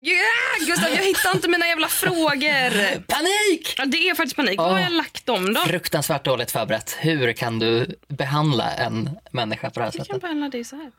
[0.00, 2.98] Ja, Gustav, jag hittar inte mina jävla frågor.
[3.00, 3.74] Panik!
[3.78, 4.58] Ja, det är faktiskt panik.
[4.58, 5.60] Vad har jag lagt dem då?
[5.60, 6.96] Fruktansvärt dåligt förberett.
[7.00, 10.20] Hur kan du behandla en människa på det här Jag kan sättet?
[10.22, 10.90] behandla dig så här.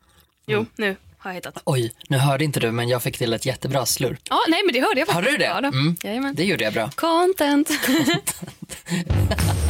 [0.48, 1.62] Jo, nu har jag hittat.
[1.66, 4.20] Oj, nu hörde inte du men jag fick till ett jättebra slurp.
[4.30, 5.32] Ja, nej men det hörde jag Har faktiskt.
[5.32, 5.46] du det?
[5.50, 5.68] Ja, då.
[5.68, 5.96] Mm.
[6.04, 6.36] Jajamän.
[6.36, 6.90] Det gjorde jag bra.
[6.96, 7.70] Content.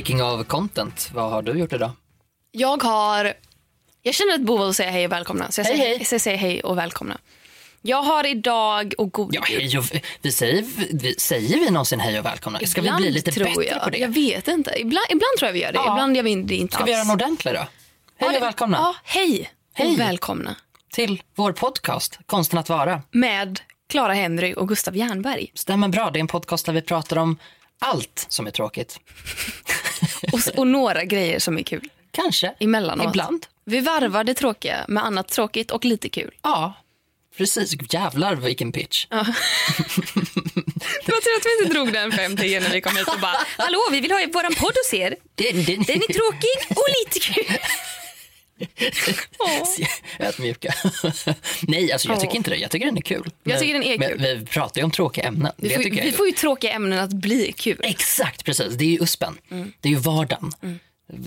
[0.00, 1.90] Speaking of content, vad har du gjort idag?
[2.52, 3.34] Jag har...
[4.02, 5.50] Jag känner ett behov av att säga hej och välkomna.
[5.50, 6.06] Så jag Hej, säger, hej.
[6.10, 7.18] Jag säger hej och välkomna.
[7.82, 9.84] Jag har idag och god Ja, hej och,
[10.22, 12.58] vi säger, vi, säger vi någonsin hej och välkomna?
[12.58, 13.82] Ska vi bli lite bättre jag.
[13.84, 13.98] på det?
[13.98, 14.80] Jag vet inte.
[14.80, 15.78] Ibland, ibland tror jag vi gör det.
[15.78, 15.92] Ja.
[15.94, 16.88] Ibland gör vi det inte Ska alls.
[16.88, 17.60] vi göra en ordentlig då?
[17.60, 17.68] Hej
[18.18, 19.92] Ja, och välkomna Ja, hej, Hej.
[19.92, 20.56] och välkomna.
[20.92, 23.02] till vår podcast Konsten att vara.
[23.10, 25.50] Med Clara Henry och Gustav Jernberg.
[25.54, 27.38] Stämmer bra, det är en podcast där vi pratar om
[27.78, 29.00] allt som är tråkigt.
[30.32, 31.88] Och, och några grejer som är kul.
[32.10, 32.54] Kanske.
[32.60, 33.06] Emellanåt.
[33.06, 33.46] Ibland.
[33.64, 36.30] Vi varvar det tråkiga med annat tråkigt och lite kul.
[36.42, 36.74] Ja,
[37.36, 37.92] precis.
[37.92, 39.06] Jävlar vilken pitch.
[41.04, 43.36] Det var tur att vi inte drog den 50 när vi kom hit och bara
[43.58, 45.16] Hallå, vi vill ha våran podd hos er.
[45.34, 47.58] Det, det, Den är tråkig och lite kul.
[50.18, 50.74] Ödmjuka.
[51.62, 52.56] Nej, alltså jag tycker inte det.
[52.56, 53.30] Jag tycker den är kul.
[53.42, 54.20] Jag tycker den är kul.
[54.20, 55.52] Men vi pratar ju om tråkiga ämnen.
[55.56, 57.80] Vi får, vi får ju tråkiga ämnen att bli kul.
[57.82, 58.74] Exakt, precis.
[58.74, 59.38] Det är ju uspen.
[59.80, 60.52] Det är ju vardagen.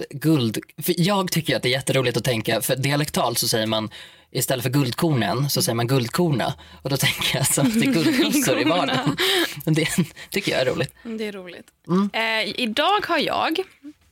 [0.10, 0.58] Guld.
[0.84, 3.90] För jag tycker att det är jätteroligt att tänka, för dialektalt så säger man
[4.32, 6.54] istället för guldkornen så säger man guldkorna.
[6.82, 9.18] Och då tänker jag som att det är guldkossor i vardagen.
[9.66, 9.88] Det
[10.30, 10.94] tycker jag är roligt.
[11.04, 11.68] Det är roligt.
[11.88, 12.10] Mm.
[12.14, 13.60] Eh, idag har jag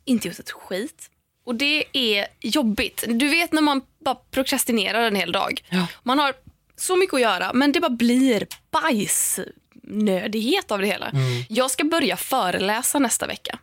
[0.05, 1.09] inte gjort ett skit.
[1.43, 3.03] Och det är jobbigt.
[3.07, 5.63] Du vet när man bara prokrastinerar en hel dag.
[5.69, 5.87] Ja.
[6.03, 6.33] Man har
[6.75, 11.09] så mycket att göra men det bara blir bajsnödighet av det hela.
[11.09, 11.43] Mm.
[11.49, 13.59] Jag ska börja föreläsa nästa vecka.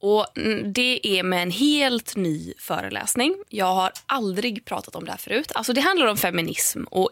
[0.00, 0.26] Och
[0.64, 3.36] Det är med en helt ny föreläsning.
[3.48, 5.52] Jag har aldrig pratat om det här förut.
[5.54, 7.10] Alltså Det handlar om feminism och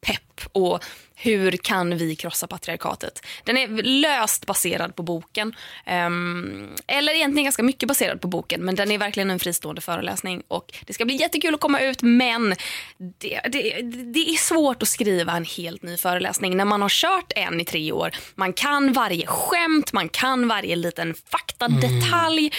[0.00, 0.84] pepp och
[1.14, 3.26] hur kan vi krossa patriarkatet.
[3.44, 5.54] Den är löst baserad på boken.
[6.06, 10.42] Um, eller egentligen ganska mycket baserad på boken men den är verkligen en fristående föreläsning.
[10.48, 12.54] Och Det ska bli jättekul att komma ut men
[13.18, 17.32] det, det, det är svårt att skriva en helt ny föreläsning när man har kört
[17.36, 18.10] en i tre år.
[18.34, 22.40] Man kan varje skämt, man kan varje liten faktadetalj.
[22.40, 22.52] Mm.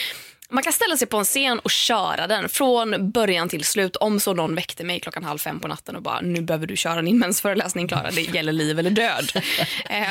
[0.51, 3.95] Man kan ställa sig på en scen och köra den från början till slut.
[3.95, 6.77] Om så någon väckte mig klockan halv fem på natten och bara nu behöver du
[6.77, 9.31] köra din mensföreläsning Klara, det gäller liv eller död.
[9.89, 10.07] eh,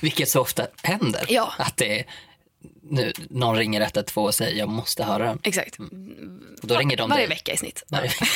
[0.00, 1.24] Vilket så ofta händer.
[1.28, 1.52] Ja.
[1.58, 2.04] Att det
[2.90, 5.38] nu, någon ringer 112 och säger jag måste höra den.
[5.42, 5.78] exakt.
[6.62, 7.28] Och då ringer de Varje dig.
[7.28, 7.84] vecka i snitt.
[7.88, 8.26] Vecka.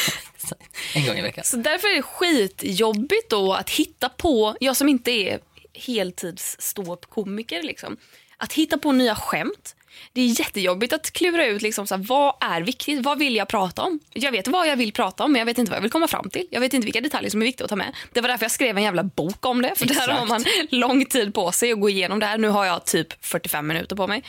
[0.95, 1.45] en gång i veckan.
[1.45, 5.41] Så därför är det skitjobbigt då att hitta på, jag som inte är
[5.75, 7.97] heltids ståuppkomiker liksom,
[8.37, 9.75] att hitta på nya skämt.
[10.13, 13.49] Det är jättejobbigt att klura ut liksom så här, vad är viktigt, vad vill jag
[13.49, 14.01] prata om?
[14.13, 16.09] Jag vet vad jag vill prata om men jag vet inte vad jag vill komma
[16.09, 16.47] fram till.
[16.51, 17.97] Jag vet inte vilka detaljer som är viktiga att ta med.
[18.13, 19.73] Det var därför jag skrev en jävla bok om det.
[19.77, 20.13] För där Exakt.
[20.13, 22.39] har man lång tid på sig att gå igenom det här.
[22.39, 24.23] Nu har jag typ 45 minuter på mig.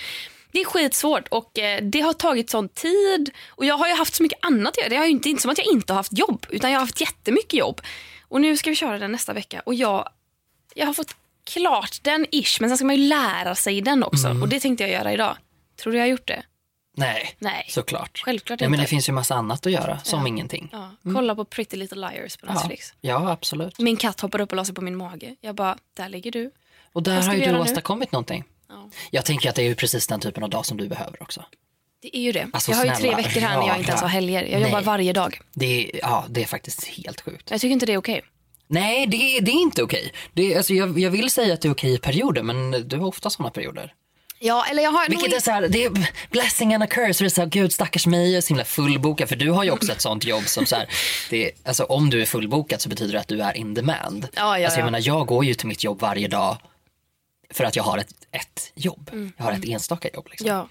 [0.51, 3.31] Det är skitsvårt och eh, det har tagit sån tid.
[3.49, 4.89] Och jag har ju haft så mycket annat att göra.
[4.89, 7.53] Det är inte som att jag inte har haft jobb utan jag har haft jättemycket
[7.53, 7.81] jobb.
[8.27, 10.09] Och nu ska vi köra den nästa vecka och jag,
[10.73, 11.15] jag har fått
[11.53, 14.27] klart den ish men sen ska man ju lära sig den också.
[14.27, 14.41] Mm.
[14.41, 15.37] Och det tänkte jag göra idag.
[15.79, 16.43] Tror du jag har gjort det?
[16.97, 17.65] Nej, Nej.
[17.69, 18.21] såklart.
[18.25, 18.83] Självklart Nej, men inte.
[18.83, 20.69] det finns ju massa annat att göra, som ingenting.
[20.71, 22.93] Ja, kolla på Pretty Little Liars på Ja, Netflix.
[23.01, 23.79] ja, absolut.
[23.79, 25.35] Min katt hoppar upp och la sig på min mage.
[25.41, 26.51] Jag bara, där ligger du.
[26.93, 27.63] Och där har ju du göra nu?
[27.63, 28.43] åstadkommit någonting.
[28.69, 28.89] Ja.
[29.11, 31.45] Jag tänker att det är ju precis den typen av dag som du behöver också.
[32.01, 32.47] Det är ju det.
[32.53, 34.43] Alltså, jag har ju snälla, tre veckor här när jag inte ens har helger.
[34.43, 34.83] Jag jobbar Nej.
[34.85, 35.39] varje dag.
[35.53, 37.51] Det är, ja, det är faktiskt helt sjukt.
[37.51, 38.21] Jag tycker inte det är okej.
[38.67, 40.13] Nej, det, är- det är inte okej.
[40.33, 43.07] Det alltså, jag, jag vill säga att det är okej i perioder, men du har
[43.07, 43.93] ofta sådana perioder.
[44.41, 46.87] Ja, eller jag har nog Vilket inte- är så här, det är blessing and a
[46.87, 47.23] curse.
[47.23, 49.29] Det är så här, gud stackars mig, jag är så himla fullbokad.
[49.29, 50.89] För du har ju också ett sånt jobb som så här,
[51.29, 54.27] det är, alltså om du är fullbokad så betyder det att du är in demand.
[54.35, 54.91] Ja, ja, alltså, jag ja.
[54.91, 56.57] menar, jag går ju till mitt jobb varje dag
[57.53, 59.09] för att jag har ett, ett jobb.
[59.37, 60.27] Jag har ett enstaka jobb.
[60.29, 60.47] Liksom.
[60.47, 60.67] Ja.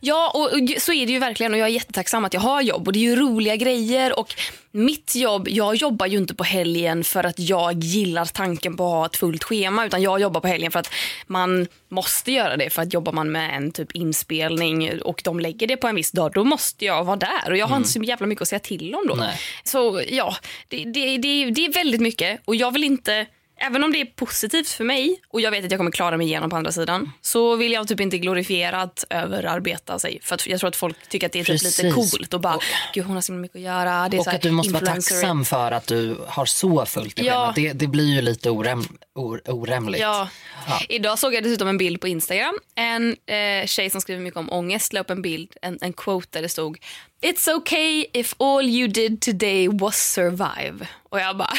[0.00, 2.86] Ja, och så är det ju verkligen och jag är jättetacksam att jag har jobb.
[2.86, 4.18] Och det är ju roliga grejer.
[4.18, 4.34] Och
[4.70, 8.90] mitt jobb, jag jobbar ju inte på helgen för att jag gillar tanken på att
[8.90, 10.90] ha ett fullt schema utan jag jobbar på helgen för att
[11.26, 12.70] man måste göra det.
[12.70, 16.10] För att jobbar man med en typ inspelning och de lägger det på en viss
[16.10, 17.50] dag då måste jag vara där.
[17.50, 19.14] Och jag har inte så jävla mycket att säga till om då.
[19.14, 19.40] Nej.
[19.64, 20.36] Så ja,
[20.68, 22.40] det, det, det, det är väldigt mycket.
[22.44, 23.26] Och jag vill inte
[23.66, 26.26] Även om det är positivt för mig och jag vet att jag kommer klara mig
[26.26, 30.18] igenom på andra sidan så vill jag typ inte glorifiera att överarbeta sig.
[30.22, 32.58] För att jag tror att folk tycker att det är typ lite coolt och bara
[32.94, 34.08] gud hon har så mycket att göra.
[34.08, 36.86] Det är så Och här att du måste vara tacksam för att du har så
[36.86, 37.52] fullt i Ja.
[37.56, 40.00] Det, det blir ju lite oräm, or, orämligt.
[40.00, 40.28] Ja.
[40.68, 40.80] Ja.
[40.88, 42.58] Idag såg jag dessutom en bild på Instagram.
[42.74, 46.28] En eh, tjej som skriver mycket om ångest la upp en bild, en, en quote
[46.30, 46.78] där det stod
[47.22, 50.88] It's okay if all you did today was survive.
[51.10, 51.52] Och jag bara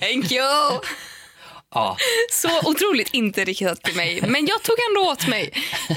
[0.00, 0.80] Thank you!
[1.74, 1.96] Ja.
[2.30, 4.20] Så otroligt inte riktat till mig.
[4.22, 5.52] Men jag tog ändå åt mig.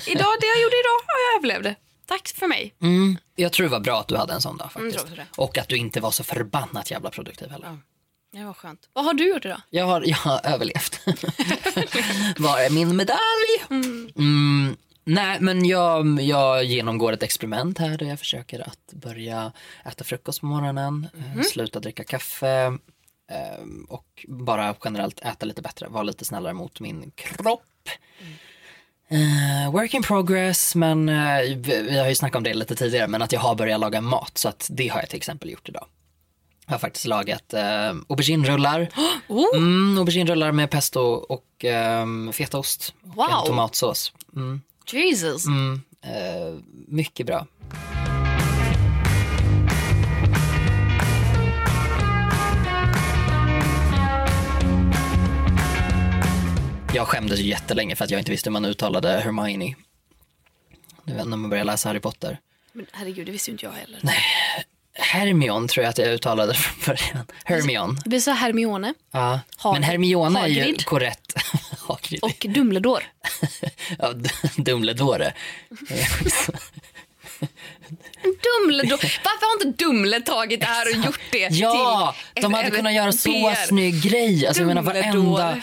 [0.08, 1.76] Idag, det jag gjorde idag, ja, jag överlevde.
[2.08, 2.76] Tack för mig.
[2.82, 4.94] Mm, jag tror det var bra att du hade en sån dag faktiskt.
[4.96, 5.26] tror också det.
[5.38, 7.78] Och att du inte var så förbannat jävla produktiv heller.
[8.34, 8.90] Det var skönt.
[8.94, 9.62] Vad har du gjort idag?
[9.70, 11.00] Jag har, jag har överlevt.
[12.38, 13.20] Var är min medalj?
[14.16, 19.52] Mm, nej, men jag, jag genomgår ett experiment här där jag försöker att börja
[19.86, 22.78] äta frukost på morgonen, eh, sluta dricka kaffe
[23.90, 27.62] och bara generellt äta lite bättre, vara lite snällare mot min kropp.
[29.08, 33.08] Eh, work in progress, men eh, vi, vi har ju snackat om det lite tidigare,
[33.08, 35.70] men att jag har börjat laga mat, så att det har jag till exempel gjort
[35.70, 35.86] idag.
[36.66, 38.90] Jag har faktiskt lagat eh, auberginrullar.
[39.28, 41.66] Oh, Mm, auberginrullar med pesto och
[42.02, 43.46] um, fetaost och Wow.
[43.46, 44.14] tomatsås.
[44.36, 45.46] Mm, Jesus.
[45.46, 47.48] mm, eh, mycket bra.
[56.94, 59.76] Jag skämdes ju jättelänge för att jag inte visste hur man uttalade Hermione.
[61.04, 62.40] Du vet när man börjar läsa Harry Potter.
[62.74, 64.00] Men herregud, det visste ju inte jag heller.
[64.96, 67.28] Hermione tror jag att jag uttalade från början.
[67.44, 68.00] Hermione.
[68.04, 69.40] Det blir så Hermione Ja.
[69.58, 70.86] Hag- Men Hermione är ju Hagrid.
[70.86, 71.34] korrekt.
[71.80, 72.24] Hagrid.
[72.24, 73.04] och Dumbledore.
[74.00, 75.34] Ja, D- Dumbledore.
[78.24, 79.10] Dumbledore.
[79.24, 82.94] Varför har inte Dumle tagit det här och gjort det Ja, till de hade kunnat
[82.94, 84.48] göra så snygg grej.
[84.48, 85.58] Alltså, jag menar varenda...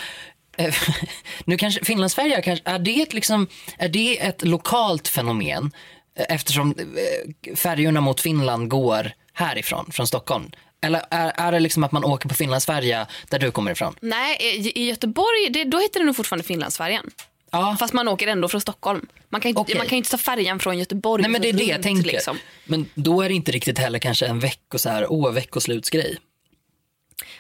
[1.44, 3.46] Nu kanske Finlandsfärja, kanske, är, det ett liksom,
[3.78, 5.70] är det ett lokalt fenomen?
[6.18, 10.50] Eh, Eftersom eh, färjorna mot Finland går härifrån, från Stockholm.
[10.82, 13.94] Eller är, är det liksom att man åker på Finlandsfärja där du kommer ifrån?
[14.00, 17.10] Nej, i i Göteborg det, då heter det nog fortfarande Finlandsfärjan.
[17.50, 19.06] Ja, Fast man åker ändå från Stockholm.
[19.28, 19.76] Man kan, inte, Okej.
[19.76, 21.22] man kan ju inte ta färjan från Göteborg.
[21.22, 22.12] nej men det är det jag tänker.
[22.12, 22.38] Liksom.
[22.64, 26.18] Men då är det inte riktigt heller kanske en vecko så här, åh, veckoslutsgrej.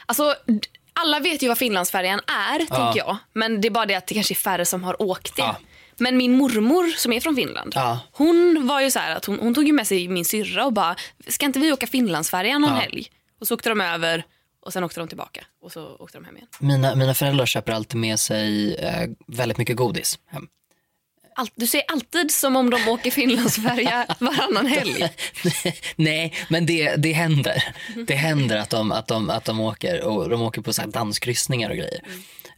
[0.06, 0.34] Alltså,
[0.92, 3.16] alla vet ju vad Finlandsfärjan är, tänker jag.
[3.32, 5.42] Men det är bara det att det kanske är färre som har åkt det.
[5.42, 5.56] Ja.
[5.96, 7.98] Men min mormor som är från Finland, Ja.
[8.12, 10.72] hon var ju så här att hon, hon tog ju med sig min syrra och
[10.72, 10.96] bara,
[11.28, 12.76] ska inte vi åka Finlandsfärjan någon Ja.
[12.80, 13.06] helg?
[13.40, 14.24] Och så åkte de över
[14.66, 16.48] och sen åkte de tillbaka och så åkte de hem igen.
[16.58, 20.46] Mina, mina föräldrar köper alltid med sig eh, väldigt mycket godis hem.
[21.40, 25.08] Allt, du säger alltid som om de åker Finlandsfärja varannan helg.
[25.96, 27.74] Nej, men det, det händer.
[28.06, 31.70] Det händer att de, att de, att de åker och de åker på så danskryssningar
[31.70, 32.02] och grejer.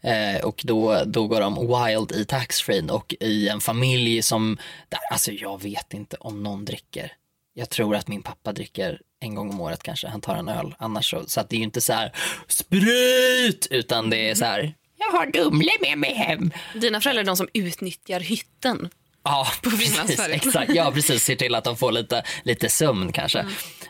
[0.01, 4.59] Eh, och då, då går de wild i taxfree och i en familj som,
[4.89, 7.13] där, alltså jag vet inte om någon dricker.
[7.55, 10.75] Jag tror att min pappa dricker en gång om året kanske, han tar en öl.
[10.79, 12.13] Annars så, så att det är ju inte så här
[12.49, 14.75] sprit, utan det är så här,
[15.11, 16.51] jag har Dumle med mig hem.
[16.75, 18.89] Dina föräldrar är de som utnyttjar hytten.
[19.25, 20.75] Ja, precis, exakt.
[20.75, 21.25] Ja, precis.
[21.25, 23.39] Ser till att de får lite, lite sömn kanske.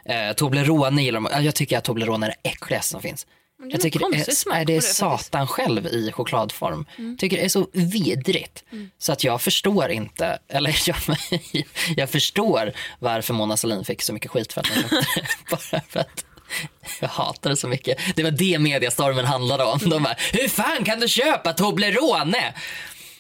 [0.05, 1.29] Eh, Toblerone gillar de.
[1.33, 3.27] Ja, Jag tycker att Toblerone är det äckligaste som finns.
[3.59, 4.11] det är Jag tycker det är,
[4.55, 4.97] är det det faktiskt.
[4.97, 6.87] satan själv i chokladform.
[7.19, 8.65] Tycker det är så vidrigt.
[8.99, 10.97] Så att jag förstår inte, eller jag,
[11.97, 14.71] jag förstår varför Mona Sahlin fick så mycket skit för att.
[15.51, 16.25] Bara för att
[17.01, 17.99] jag hatar det så mycket.
[18.17, 19.79] Det var det mediastormen handlade om.
[19.79, 22.55] De bara, hur fan kan du köpa Toblerone?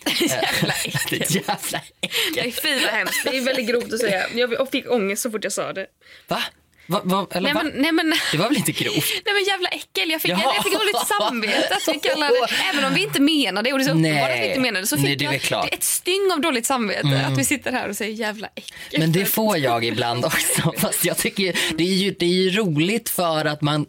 [0.20, 2.36] Jävla är jävla äckligt.
[2.36, 3.24] Nej, fy vad hemskt.
[3.24, 4.26] Det är väldigt grovt att säga.
[4.34, 5.86] Jag fick ångest så fort jag sa det.
[6.28, 6.42] Va?
[6.86, 8.94] Va, va Nej men, nej, men, Det var väl inte grovt?
[9.24, 10.10] nej, men jävla äckel.
[10.10, 10.52] Jag fick, Ja.
[10.54, 13.78] jag fick dåligt samvete att vi kallar det, även om vi inte menar det och
[13.78, 15.60] det är så uppenbart att vi inte menar det så fick Nej, jag.
[15.60, 15.68] Mm.
[15.72, 19.00] ett styng av dåligt samvete att vi sitter här och säger jävla äckel.
[19.00, 20.72] Men det får jag ibland också.
[20.78, 23.86] Fast jag tycker det är ju, det är ju roligt för att man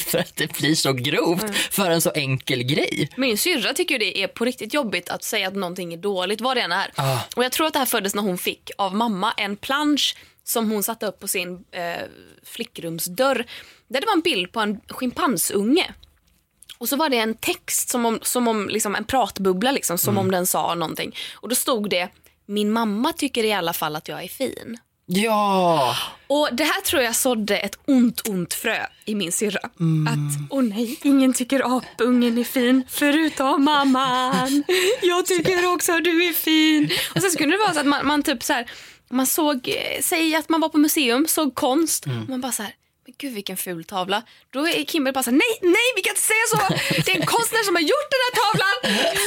[0.00, 1.54] för att det blir så grovt Mm.
[1.54, 3.08] för en så enkel grej.
[3.16, 6.56] Min syrra tycker det är på riktigt jobbigt att säga att någonting är dåligt, vad
[6.56, 6.90] det än är.
[6.94, 7.18] Ah.
[7.36, 10.70] Och jag tror att det här föddes när hon fick av mamma en plansch som
[10.70, 12.02] hon satte upp på sin eh,
[12.42, 13.46] flickrumsdörr.
[13.88, 15.94] Där det var en bild på en schimpansunge.
[16.78, 20.18] Och så var det en text som om, som om liksom en pratbubbla, liksom, som
[20.18, 21.16] om den sa någonting.
[21.34, 22.08] Och då stod det
[22.46, 24.78] min mamma tycker i alla fall att jag är fin.
[25.06, 25.96] Ja!
[26.26, 29.60] Och Det här tror jag sådde ett ont, ont frö i min syrra.
[30.08, 34.64] Att, åh nej, ingen tycker apungen är fin förutom mamman.
[35.02, 36.90] Jag tycker också att du är fin.
[37.14, 38.70] Och sen så kunde det vara så att man, man typ så här,
[39.14, 42.04] man såg, säg att man var på museum, såg konst.
[42.06, 42.72] Och man bara så här,
[43.06, 44.22] men gud vilken ful tavla.
[44.52, 46.56] Då är Kimberly bara så här, nej, nej vi kan inte säga så.
[47.06, 48.76] Det är en konstnär som har gjort den här tavlan.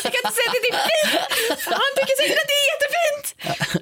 [0.03, 1.65] Vi kan inte säga att det är fint.
[1.65, 3.25] Han tycker säkert att det är jättefint.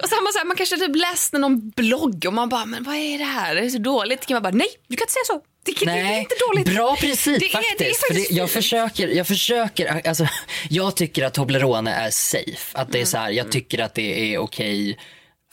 [0.04, 2.96] Och man, så här, man kanske typ läste någon blogg och man bara, men vad
[2.96, 3.56] är det här?
[3.56, 4.28] Det är så dåligt.
[4.28, 5.42] Kimberly bara, nej du kan inte säga så.
[5.66, 6.66] Det, det är Nej, inte dåligt.
[6.76, 7.78] bra princip Det är- faktiskt.
[7.80, 10.28] det är För faktiskt det, jag, försöker, jag försöker, alltså,
[10.70, 12.68] jag tycker att Toblerone är safe.
[12.74, 15.00] Att det är så här, jag tycker att det är okej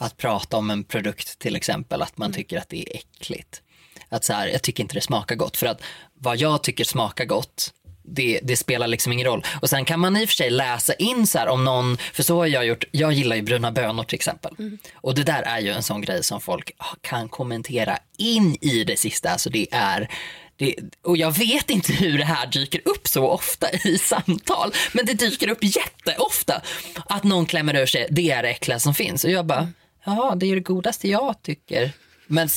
[0.03, 3.61] att prata om en produkt till exempel, att man tycker att det är äckligt.
[4.09, 5.57] Att så här, jag tycker inte det smakar gott.
[5.57, 5.81] För att
[6.13, 9.45] vad jag tycker smakar gott, det, det spelar liksom ingen roll.
[9.61, 12.23] Och sen kan man i och för sig läsa in så här om någon, för
[12.23, 14.53] så har jag gjort, jag gillar ju bruna bönor till exempel.
[14.95, 18.99] Och det där är ju en sån grej som folk kan kommentera in i det
[18.99, 19.29] sista.
[19.29, 20.09] Alltså det är
[20.55, 25.05] det, och jag vet inte hur det här dyker upp så ofta i samtal, men
[25.05, 26.61] det dyker upp jätteofta
[27.05, 29.23] att någon klämmer ur sig, det är det äckliga som finns.
[29.23, 29.67] Och jag bara,
[30.05, 31.91] ja det är det godaste jag tycker.
[32.27, 32.49] Men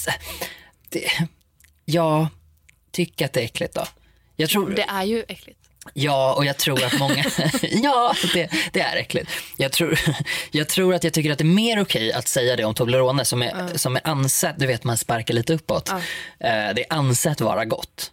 [0.88, 1.10] det,
[1.84, 2.26] jag
[2.90, 3.86] tycker att det är äckligt då.
[4.36, 5.60] Jag tror, Det är ju äckligt.
[5.94, 7.24] Ja, och jag tror att många...
[7.62, 9.30] ja, det, det är äckligt.
[9.56, 9.98] Jag tror,
[10.50, 13.24] jag tror att jag tycker att det är mer okej att säga det om Toblerone
[13.24, 15.88] som är, som är ansett, du vet man sparkar lite uppåt.
[15.90, 15.98] Eh,
[16.40, 18.12] det är ansett vara gott.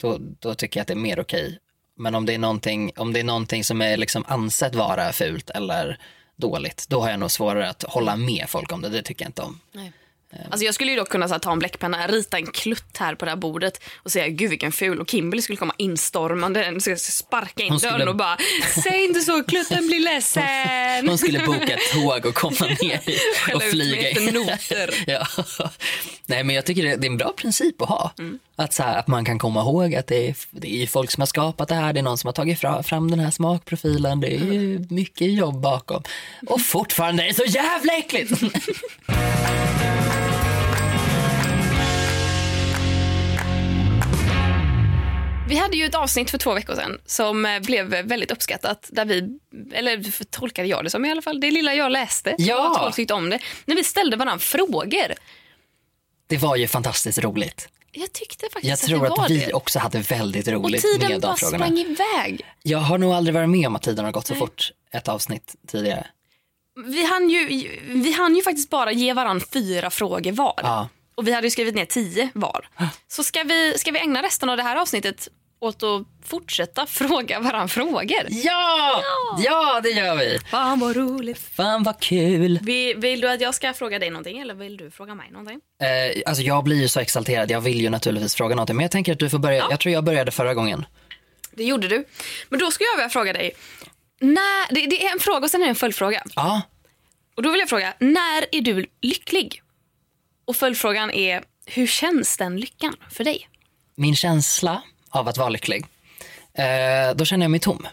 [0.00, 1.58] Då, då tycker jag att det är mer okej.
[1.98, 5.50] Men om det är någonting, om det är någonting som är liksom ansett vara fult
[5.50, 5.98] eller
[6.36, 8.88] dåligt, då har jag nog svårare att hålla med folk om det.
[8.88, 9.60] Det tycker jag inte om.
[10.50, 13.14] Alltså jag skulle ju då kunna så här, ta en bläckpenna, rita en klutt här
[13.14, 16.82] på det här bordet och säga gud vilken ful och Kimberly skulle komma instormande och
[16.82, 18.36] skulle sparka in Hon skulle- dörren och bara
[18.82, 21.08] säg inte så, klutten blir ledsen.
[21.08, 23.00] Hon skulle boka tåg och komma ner
[23.54, 24.94] och flyga noter.
[25.06, 25.26] ja.
[26.26, 28.12] Nej men jag tycker det, det är en bra princip att ha.
[28.18, 28.38] Mm.
[28.56, 31.20] Att, så här, att man kan komma ihåg att det är, det är folk som
[31.20, 34.20] har skapat det här, det är någon som har tagit fra, fram den här smakprofilen,
[34.20, 34.86] det är Mm.
[34.90, 36.02] mycket jobb bakom.
[36.46, 38.32] Och fortfarande är det så jävla äckligt!
[45.48, 48.88] Vi hade ju ett avsnitt för två veckor sedan som eh, blev väldigt uppskattat.
[48.92, 49.38] Där vi,
[49.72, 52.34] eller tolkade jag det som i alla fall, det lilla jag läste.
[52.38, 52.70] Ja.
[52.70, 53.38] Och folk tyckte om det.
[53.64, 55.12] När vi ställde varandra frågor.
[56.26, 57.68] det var ju fantastiskt roligt.
[57.92, 59.52] Jag tyckte faktiskt Jag att tror det var att vi det.
[59.52, 61.64] också hade väldigt Och roligt tiden med bara de frågorna.
[61.66, 62.40] sprang iväg.
[62.62, 65.54] Jag har nog aldrig varit med om att tiden har gått så fort ett avsnitt
[65.66, 66.06] tidigare.
[66.86, 67.46] Vi hann ju,
[67.86, 70.54] vi hann ju faktiskt bara ge varandra fyra frågor var.
[70.62, 70.88] Ja.
[71.16, 72.68] Och vi hade ju skrivit ner tio var.
[73.08, 75.28] Så ska vi, ska vi ägna resten av det här avsnittet
[75.60, 78.26] åt att fortsätta fråga varandra frågor?
[78.28, 79.02] Ja!
[79.38, 80.38] Ja, det gör vi!
[80.50, 81.38] Fan vad roligt.
[81.56, 82.58] Fan vad kul!
[82.62, 85.60] Vill, vill du att jag ska fråga dig någonting eller vill du fråga mig någonting?
[85.82, 88.76] Eh, alltså jag blir ju så exalterad, jag vill ju naturligtvis fråga någonting.
[88.76, 90.86] Men jag tänker att du får börja, jag tror jag började förra gången.
[91.50, 92.04] Det gjorde du.
[92.48, 93.52] Men då ska jag vilja fråga dig.
[94.20, 96.22] När, det, det är en fråga och sen är det en följdfråga.
[96.36, 96.62] Ja,
[97.36, 99.62] Och då vill jag fråga, när är du lycklig?
[100.46, 103.48] Och följdfrågan är, hur känns den lyckan för dig?
[103.96, 105.84] min känsla av att vara lycklig,
[106.54, 107.86] eh, då känner jag mig tom.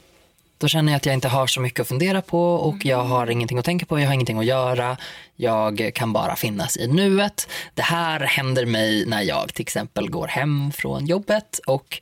[0.57, 3.29] Då känner jag att jag inte har så mycket att fundera på och jag har
[3.29, 4.97] ingenting att tänka på, jag har ingenting att göra.
[5.35, 7.47] Jag kan bara finnas i nuet.
[7.73, 11.99] Det här händer mig när jag till exempel går hem från jobbet och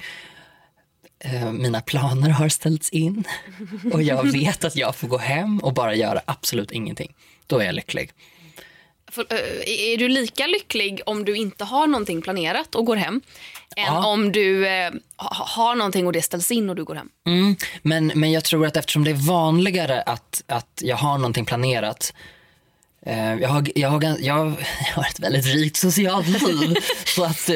[1.19, 3.23] eh, mina planer har ställts in
[3.93, 7.15] och jag vet att jag får gå hem och bara göra absolut ingenting.
[7.47, 8.11] Då är jag lycklig.
[9.11, 13.21] För, eh, är du lika lycklig om du inte har någonting planerat och går hem?
[13.75, 14.05] Än Ja.
[14.07, 17.09] om du eh, ha- har någonting och det ställs in och du går hem?
[17.27, 21.45] Mm, men, men jag tror att eftersom det är vanligare att, att jag har någonting
[21.45, 22.13] planerat
[23.05, 24.35] eh, jag, har, jag, har, jag,
[24.93, 26.75] har ett väldigt rikt socialt liv.
[27.05, 27.55] så att, eh,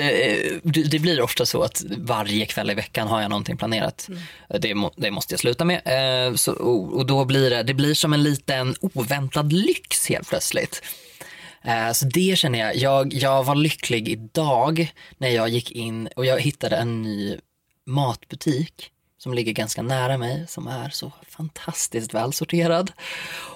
[0.63, 4.09] det, det blir ofta så att varje kväll i veckan har jag någonting planerat.
[4.59, 5.81] Det, må, det måste jag sluta med.
[6.39, 10.81] Så, och, och då blir det, det blir som en liten oväntad lyx helt plötsligt.
[11.65, 12.75] Eh, så det känner jag.
[12.75, 13.13] jag.
[13.13, 17.38] Jag var lycklig idag när jag gick in och jag hittade en ny
[17.86, 22.91] matbutik som ligger ganska nära mig som är så fantastiskt välsorterad.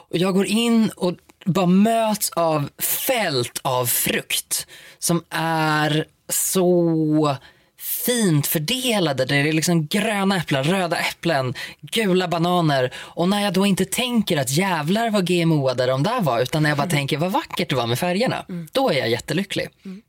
[0.09, 1.13] Och jag går in och
[1.45, 4.67] bara möts av fält av frukt
[4.99, 7.37] som är så
[7.79, 9.25] fint fördelade.
[9.25, 12.93] Det är liksom gröna äpplen, röda äpplen, gula bananer.
[12.95, 16.69] Och när jag då inte tänker att jävlar vad GMO-ade de där var, utan när
[16.69, 19.67] jag bara tänker vad vackert det var med färgerna, då är jag jättelycklig.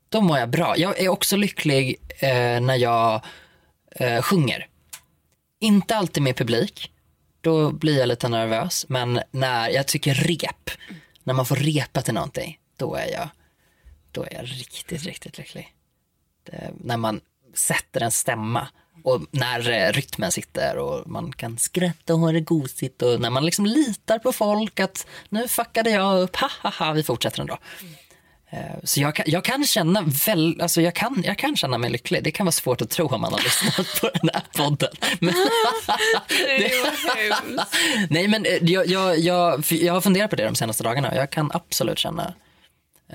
[0.09, 0.77] Då mår jag bra.
[0.77, 3.21] Jag är också lycklig eh, när jag
[3.95, 4.67] eh, sjunger.
[5.59, 6.91] Inte alltid med publik.
[7.41, 8.85] Då blir jag lite nervös.
[8.89, 10.69] Men när jag tycker rep,
[11.23, 13.29] När man får repa till någonting, då är jag,
[14.11, 15.73] då är jag riktigt, riktigt lycklig.
[16.43, 17.21] Det, när man
[17.55, 18.67] sätter en stämma
[19.03, 23.29] och när eh, rytmen sitter och man kan skratta och ha det gosigt och när
[23.29, 27.41] man liksom litar på folk att nu fuckade jag upp, ha ha ha, vi fortsätter
[27.41, 27.57] ändå.
[28.51, 31.89] Eh, Så jag kan, jag kan känna väl, alltså jag kan, jag kan känna mig
[31.89, 32.23] lycklig.
[32.23, 34.89] Det kan vara svårt att tro om man har lyssnat på den här podden.
[35.19, 35.33] Men,
[36.27, 36.71] Det
[38.09, 41.15] nej men eh, jag, jag, jag, jag har funderat på det de senaste dagarna.
[41.15, 42.33] Jag kan absolut känna,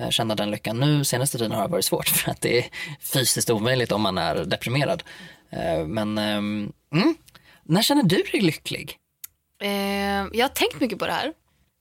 [0.09, 0.79] känna den lyckan.
[0.79, 2.65] Nu senaste tiden har det varit svårt för att det är
[3.01, 5.03] fysiskt omöjligt om man är deprimerad.
[5.49, 7.15] Eh, Men ehm, mm,
[7.63, 8.97] när känner du dig lycklig?
[9.61, 9.69] Eh,
[10.33, 11.33] jag har tänkt mycket på det här.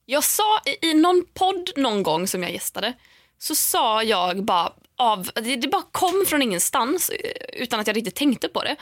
[0.07, 2.93] Jag sa i, någon podd någon gång som jag gästade
[3.39, 8.15] så sa jag bara av, det, bara kom från ingenstans eh, utan att jag riktigt
[8.15, 8.77] tänkte på det.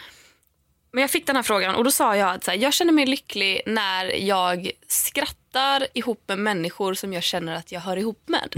[0.92, 3.06] Men jag fick den här frågan och då sa jag att här, jag känner mig
[3.06, 8.48] lycklig när jag skrattar ihop med människor som jag känner att jag hör ihop med.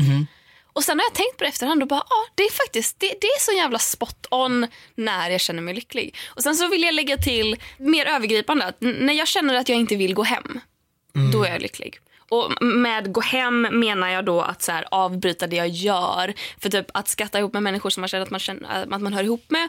[0.77, 3.07] Och sen har jag tänkt på det efterhand och bara, ja det är faktiskt, det,
[3.07, 6.17] det är så jävla spot on när jag känner mig lycklig.
[6.27, 9.79] Och sen så vill jag lägga till mer övergripande att när jag känner att jag
[9.79, 10.61] inte vill gå hem,
[11.33, 11.99] då är jag lycklig.
[12.29, 16.35] Och med gå hem menar jag då att så här, avbryta det jag gör.
[16.59, 19.13] För typ att skratta ihop med människor som man känner att man, känner, att man
[19.13, 19.69] hör ihop med.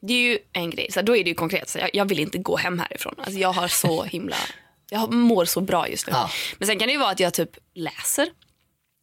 [0.00, 0.88] Det är ju en grej.
[0.92, 1.68] Så här, då är det ju konkret.
[1.68, 3.14] Så jag, jag vill inte gå hem härifrån.
[3.18, 4.36] Alltså, jag har så himla...
[4.90, 6.12] Jag mår så bra just nu.
[6.12, 6.30] Ja.
[6.58, 8.28] Men sen kan det ju vara att jag typ läser.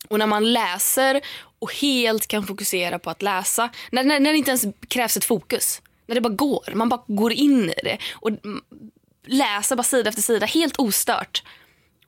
[0.08, 1.22] Och när man läser
[1.60, 3.70] och helt kan fokusera på att läsa.
[3.92, 5.82] När, när, när det inte ens krävs ett fokus.
[6.08, 6.72] När det bara går.
[6.76, 7.98] Man bara går in i det.
[8.14, 8.62] Och mm,
[9.26, 11.44] läser bara sida efter sida helt ostört.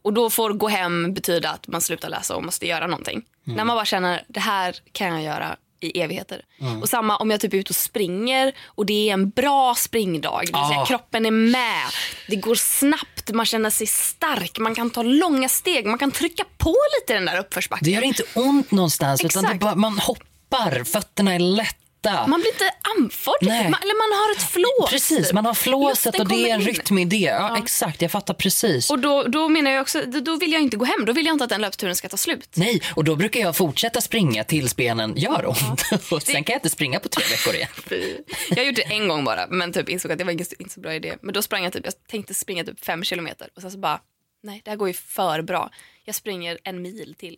[0.02, 3.26] Och då får gå hem betyda att man slutar läsa och måste göra någonting.
[3.44, 6.42] När man bara känner det här kan jag göra i evigheter.
[6.82, 10.42] Och samma om jag typ är ute och springer och det är en bra springdag.
[10.48, 10.86] Det Ah.
[10.86, 11.86] kroppen är med.
[12.28, 14.58] Det går snabbt, man känner sig stark.
[14.60, 17.86] Man kan ta långa steg, man kan trycka på lite den där uppförsbacken.
[17.86, 19.60] Det gör inte ont någonstans utan Exakt.
[19.62, 21.74] bara, man hoppar, fötterna är lätta.
[22.04, 23.36] Man blir inte andfådd.
[23.42, 24.90] Man, eller man har ett flås.
[24.90, 26.76] Precis, man har flåset och det är en kommer in.
[26.76, 27.18] rytm i det.
[27.18, 28.90] Ja, Exakt, jag fattar precis.
[28.92, 31.06] Och då, då menar jag också, då vill jag inte gå hem.
[31.06, 32.50] Då vill jag inte att den löpturen ska ta slut.
[32.56, 35.84] Nej, och då brukar jag fortsätta springa tills benen gör ont.
[36.12, 37.70] och sen kan jag inte springa på tre veckor igen.
[38.50, 40.80] Jag gjorde det en gång bara, men typ insåg att det var inte inte så
[40.80, 41.16] bra idé.
[41.22, 44.00] Men då sprang jag typ, jag tänkte springa typ fem kilometer och sen så bara,
[44.44, 45.70] nej det här går ju för bra.
[46.06, 47.38] Jag springer en mil till.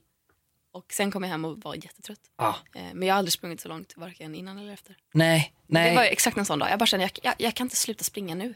[0.72, 2.20] Och sen kom jag hem och var jättetrött.
[2.38, 4.96] Ja, Eh, Men jag har aldrig sprungit så långt, varken innan eller efter.
[5.14, 5.90] nej, nej.
[5.90, 6.70] Det var exakt en sån dag.
[6.72, 8.54] Jag bara kände, jag, jag, jag kan inte sluta springa nu.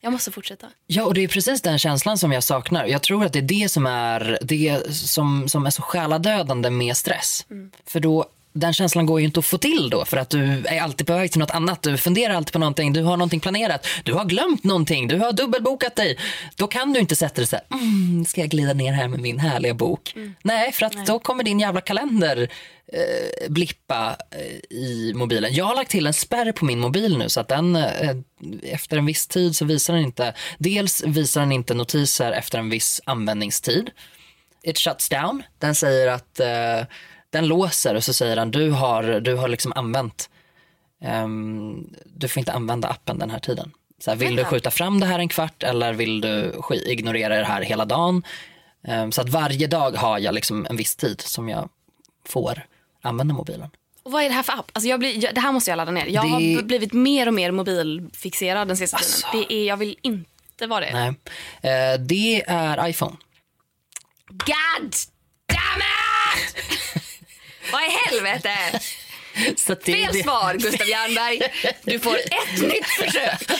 [0.00, 0.68] Jag måste fortsätta.
[0.86, 2.86] Ja, och det är precis den känslan som jag saknar.
[2.86, 6.96] Jag tror att det är det som är, det som, som är så själadödande med
[6.96, 7.46] stress.
[7.86, 10.80] För då, den känslan går ju inte att få till då för att du är
[10.80, 11.82] alltid på väg till något annat.
[11.82, 15.32] Du funderar alltid på någonting, du har någonting planerat, du har glömt någonting, du har
[15.32, 16.18] dubbelbokat dig.
[16.56, 19.20] Då kan du inte sätta dig så här, mm, ska jag glida ner här med
[19.20, 20.14] min härliga bok?
[20.42, 22.48] Nej, för att då kommer din jävla kalender
[22.92, 25.54] eh, blippa eh, i mobilen.
[25.54, 28.16] Jag har lagt till en spärr på min mobil nu så att den eh,
[28.62, 32.70] efter en viss tid så visar den inte, dels visar den inte notiser efter en
[32.70, 33.90] viss användningstid.
[34.62, 35.42] It shuts down.
[35.58, 36.86] Den säger att eh,
[37.32, 40.30] den låser och så säger den du har, du har liksom använt,
[41.04, 43.72] ehm, du får inte använda appen den här tiden.
[43.98, 46.52] Så här, vill du skjuta fram det här en kvart eller vill du
[46.86, 48.22] ignorera det här hela dagen?
[48.84, 51.68] Ehm, så att varje dag har jag liksom en viss tid som jag
[52.28, 52.66] får
[53.02, 53.70] använda mobilen.
[54.02, 54.70] Och vad är det här för app?
[54.72, 56.06] Alltså jag blir, jag, det här måste jag ladda ner.
[56.06, 59.26] Jag Det- har blivit mer och mer mobilfixerad den sista Alltså.
[59.32, 59.46] tiden.
[59.48, 60.92] Det är, jag vill inte vara det.
[60.92, 61.08] Nej.
[61.94, 63.16] Eh, det är iPhone.
[64.28, 64.92] God
[65.48, 66.78] damn it!
[67.72, 68.50] Vad i helvete?
[69.56, 71.40] Så det, Fel det- svar, Gustav Jernberg.
[71.82, 73.50] Du får ett nytt försök.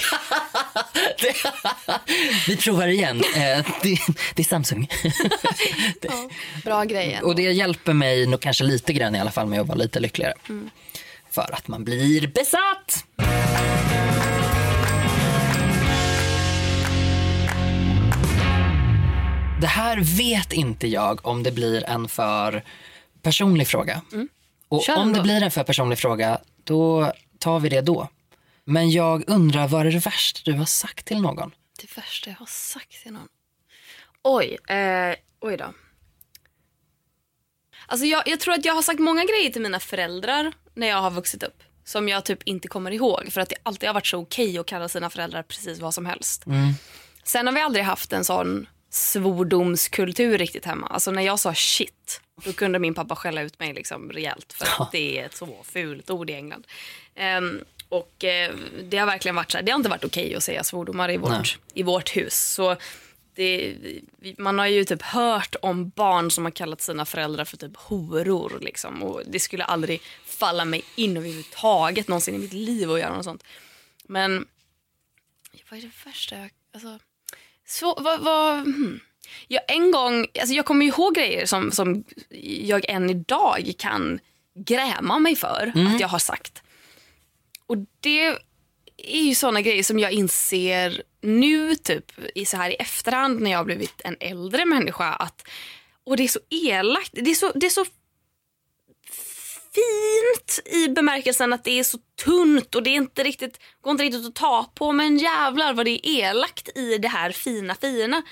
[2.48, 3.22] Vi provar igen.
[3.36, 3.98] Eh, det,
[4.34, 4.88] det är Samsung.
[6.64, 7.20] Bra grej.
[7.22, 10.00] Och det hjälper mig nog kanske lite grann i alla fall med att vara lite
[10.00, 10.34] lyckligare.
[11.30, 13.04] För att man blir besatt.
[19.60, 22.62] Det här vet inte jag om det blir en för
[23.22, 24.02] personlig fråga.
[24.68, 28.08] Och Kör om det blir en för personlig fråga, då tar vi det då.
[28.64, 31.54] Men jag undrar, vad är det värsta du har sagt till någon?
[31.80, 33.28] Det värsta jag har sagt till någon.
[34.22, 35.74] Oj, eh, oj då.
[37.86, 41.02] Alltså jag, jag tror att jag har sagt många grejer till mina föräldrar när jag
[41.02, 41.62] har vuxit upp.
[41.84, 43.28] Som jag typ inte kommer ihåg.
[43.32, 46.06] För att det alltid har varit så okej att kalla sina föräldrar precis vad som
[46.06, 46.44] helst.
[47.24, 50.86] Sen har vi aldrig haft en sån svordomskultur riktigt hemma.
[50.86, 54.52] Alltså när jag sa shit, då kunde min pappa skälla ut mig liksom rejält.
[54.52, 56.66] För att det är ett så fult ord i England.
[57.14, 60.44] Ehm, och eh, det har verkligen varit så här, det har inte varit okej att
[60.44, 62.34] säga svordomar i vårt, i vårt hus.
[62.34, 62.76] Så
[63.34, 63.76] det,
[64.38, 68.58] man har ju typ hört om barn som har kallat sina föräldrar för typ horor.
[68.60, 69.02] Liksom.
[69.02, 73.24] Och det skulle aldrig falla mig in överhuvudtaget någonsin i mitt liv att göra något
[73.24, 73.44] sånt.
[74.04, 74.46] Men
[75.70, 76.50] vad är det värsta jag...
[76.74, 76.98] Alltså,
[77.72, 79.00] så, vad, vad, hmm.
[79.48, 82.04] jag, en gång, alltså jag kommer ihåg grejer som, som
[82.64, 84.20] jag än idag kan
[84.54, 86.62] gräma mig för att jag har sagt.
[87.66, 88.26] Och det
[88.96, 93.50] är ju såna grejer som jag inser nu typ i så här i efterhand när
[93.50, 95.48] jag har blivit en äldre människa att
[96.04, 97.10] och det är så elakt.
[97.12, 97.84] Det är så, det är så
[99.74, 104.04] fint i bemärkelsen att det är så tunt och det är inte riktigt, går inte
[104.04, 108.22] riktigt att ta på men jävlar vad det är elakt i det här fina fina.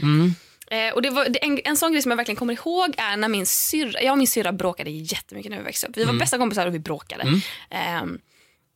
[0.70, 3.16] Eh, och det var, det, en, en sån grej som jag verkligen kommer ihåg är
[3.16, 5.96] när min syrra, jag och min syrra bråkade jättemycket när vi växte upp.
[5.96, 7.24] Vi var bästa kompisar och vi bråkade.
[7.70, 8.18] Ehm,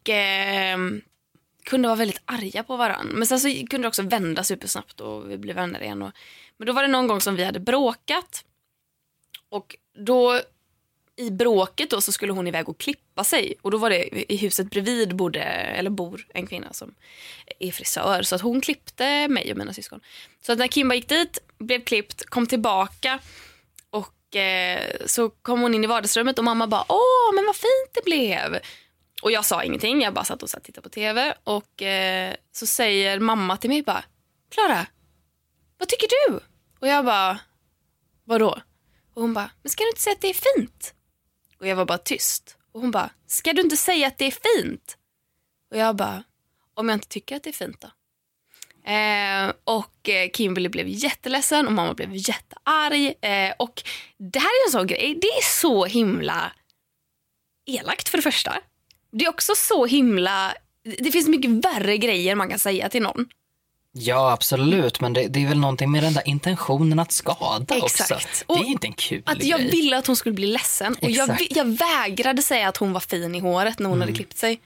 [0.00, 1.00] och, ehm,
[1.64, 3.16] kunde vara väldigt arga på varandra.
[3.16, 6.02] Men sen så kunde det också vända supersnabbt och vi blev vänner igen.
[6.02, 6.10] Och,
[6.56, 8.44] men då var det någon gång som vi hade bråkat.
[9.48, 10.40] Och då
[11.16, 13.54] i bråket då så skulle hon iväg och klippa sig.
[13.62, 16.94] Och då var det i huset bredvid bodde, eller bor en kvinna som
[17.58, 18.22] är frisör.
[18.22, 20.00] Så att hon klippte mig och mina syskon.
[20.46, 23.18] Så att när Kimba gick dit, blev klippt, kom tillbaka
[23.90, 27.90] och eh, så kom hon in i vardagsrummet och mamma bara åh men vad fint
[27.92, 28.58] det blev.
[29.22, 31.34] Och jag sa ingenting, jag bara satt och satt och tittade på tv.
[31.44, 34.04] Och eh, så säger mamma till mig bara,
[34.50, 34.86] Klara,
[35.78, 36.40] vad tycker du?
[36.80, 37.38] Och jag bara,
[38.24, 38.58] vadå?
[39.14, 40.94] Och hon bara, men ska du inte säga att det är fint?
[41.58, 42.56] Och jag var bara tyst.
[42.72, 44.96] Och hon bara, ska du inte säga att det är fint?
[45.70, 46.24] Och jag bara,
[46.74, 47.88] om jag inte tycker att det är fint då?
[48.90, 53.14] Eh, och eh, Kimberly blev jätteledsen och mamma blev jättearg.
[53.20, 53.82] Eh, och
[54.18, 56.52] det här är en sån grej, det är så himla
[57.66, 58.60] elakt för det första.
[59.10, 60.54] Det är också så himla...
[60.82, 63.26] Det finns mycket värre grejer man kan säga till någon.
[63.96, 65.00] Ja, absolut.
[65.00, 68.10] Men det, det är väl någonting med den där intentionen att skada Exakt.
[68.12, 68.14] också.
[68.38, 69.70] Det Och är inte en kul Att jag grej.
[69.70, 70.96] ville att hon skulle bli ledsen.
[71.02, 74.36] Och jag, jag vägrade säga att hon var fin i håret när hon hade klippt
[74.38, 74.60] sig.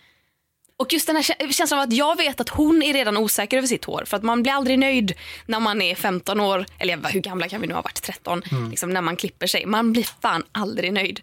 [0.77, 3.57] Och just den här kä- känslan av att jag vet att hon är redan osäker
[3.59, 4.03] över sitt hår.
[4.07, 5.15] För att man blir aldrig nöjd
[5.47, 8.43] när man är 15 år, eller vad- hur gamla kan vi nu ha varit, 13,
[8.71, 9.67] liksom när man klipper sig.
[9.67, 11.21] Man blir fan aldrig nöjd.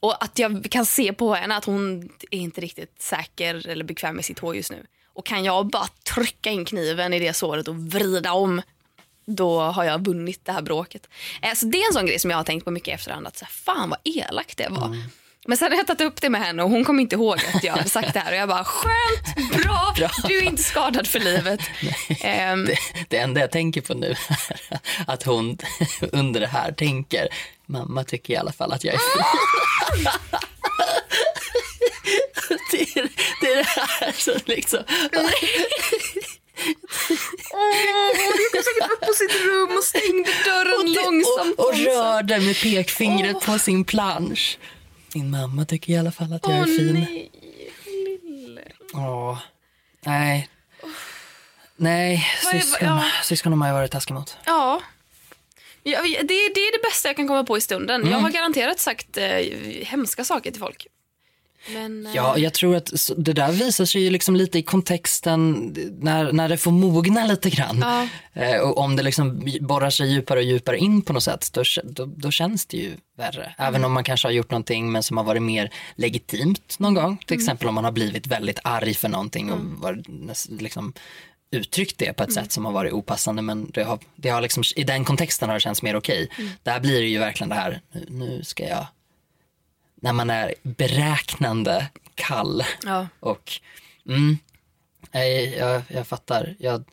[0.00, 4.16] Och att jag kan se på henne att hon är inte riktigt säker eller bekväm
[4.16, 4.86] med sitt hår just nu.
[5.20, 8.62] Och kan jag bara trycka in kniven i det såret och vrida om
[9.26, 11.08] då har jag vunnit det här bråket.
[11.42, 13.26] Eh, Så det är en sån grej som jag har tänkt på mycket i efterhand.
[13.26, 14.96] Att så här, fan vad elakt det var.
[15.46, 17.64] Men sen har jag tagit upp det med henne och hon kom inte ihåg att
[17.64, 18.32] jag hade sagt det här.
[18.32, 19.94] Och jag bara, skönt, bra,
[20.28, 21.60] du är inte skadad för livet.
[22.20, 22.76] Ehm, Det,
[23.08, 25.58] det enda jag tänker på nu är att hon
[26.12, 27.28] under det här tänker,
[27.66, 30.06] mamma tycker i alla fall att jag är fin.
[32.70, 33.08] det, är,
[33.40, 34.78] det är det här som liksom...
[38.38, 41.58] gick säkert upp på sitt rum och stängde dörren långsamt.
[41.58, 44.58] och, och rörde med pekfingret på sin plansch.
[45.12, 46.92] Din mamma tycker i alla fall att jag är Åh fin.
[46.94, 47.30] nej,
[48.24, 48.62] lille.
[48.94, 49.38] Åh,
[50.04, 50.48] nej.
[51.76, 53.04] Nej, Vad är- syskon, ja.
[53.24, 54.36] syskon har man ju varit taskig mot.
[54.46, 54.82] Ja.
[55.82, 58.10] Ja, det, det är det bästa jag kan komma på i stunden.
[58.10, 59.24] Jag har garanterat sagt eh,
[59.84, 60.86] hemska saker till folk.
[61.68, 65.72] Men, eh, Ja, jag tror att det där visar sig ju liksom lite i kontexten
[66.00, 67.78] när, när det får mogna lite grann.
[67.80, 68.08] Ja.
[68.42, 71.62] Eh, och om det liksom borrar sig djupare och djupare in på något sät, då,
[71.84, 73.54] då, då känns det ju värre.
[73.58, 77.18] Även om man kanske har gjort någonting men som har varit mer legitimt någon gång.
[77.26, 80.92] Till exempel om man har blivit väldigt arg för någonting och var, näs- liksom,
[81.52, 84.62] uttryckt det på ett sätt som har varit opassande men det har, det har liksom,
[84.76, 86.28] i den kontexten har det känts mer okej.
[86.62, 88.86] Där blir det ju verkligen det här, nu ska jag
[90.00, 92.64] när man är beräknande kall.
[92.84, 93.06] Ja.
[93.20, 93.52] Och
[94.08, 94.38] mm,
[95.12, 96.54] nej, jag, jag fattar.
[96.58, 96.84] Jag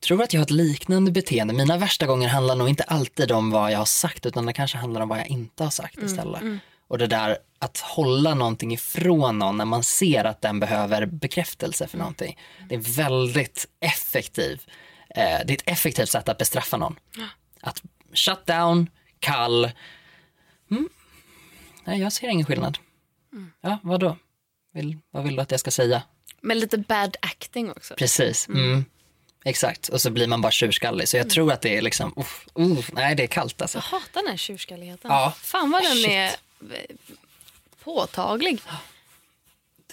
[0.00, 1.54] tror att jag har ett liknande beteende.
[1.54, 4.78] Mina värsta gånger handlar nog inte alltid om vad jag har sagt utan det kanske
[4.78, 6.42] handlar om vad jag inte har sagt istället.
[6.88, 11.86] Och det där att hålla någonting ifrån någon när man ser att den behöver bekräftelse
[11.88, 12.38] för någonting.
[12.68, 14.60] Det är väldigt effektiv.
[15.10, 16.98] Eh, det är ett effektivt sätt att bestraffa någon.
[17.60, 17.82] Att
[18.14, 19.70] shut down, kall,
[21.90, 22.78] Nej, jag ser ingen skillnad.
[23.60, 24.16] Ja, vad då?
[24.72, 26.02] Vill, vad vill du att jag ska säga?
[26.40, 27.94] Med lite bad acting också.
[27.94, 28.48] Precis.
[28.48, 28.84] Mm.
[29.44, 31.08] Exakt, och så blir man bara tjurskallig.
[31.08, 33.78] Så jag tror att det är liksom, uff, uff, nej det är kallt alltså.
[33.78, 35.10] Jag hatar den här tjurskalligheten.
[35.10, 35.32] Ja.
[35.42, 36.08] Fan vad den Shit.
[36.08, 36.96] är eh,
[37.84, 38.60] påtaglig.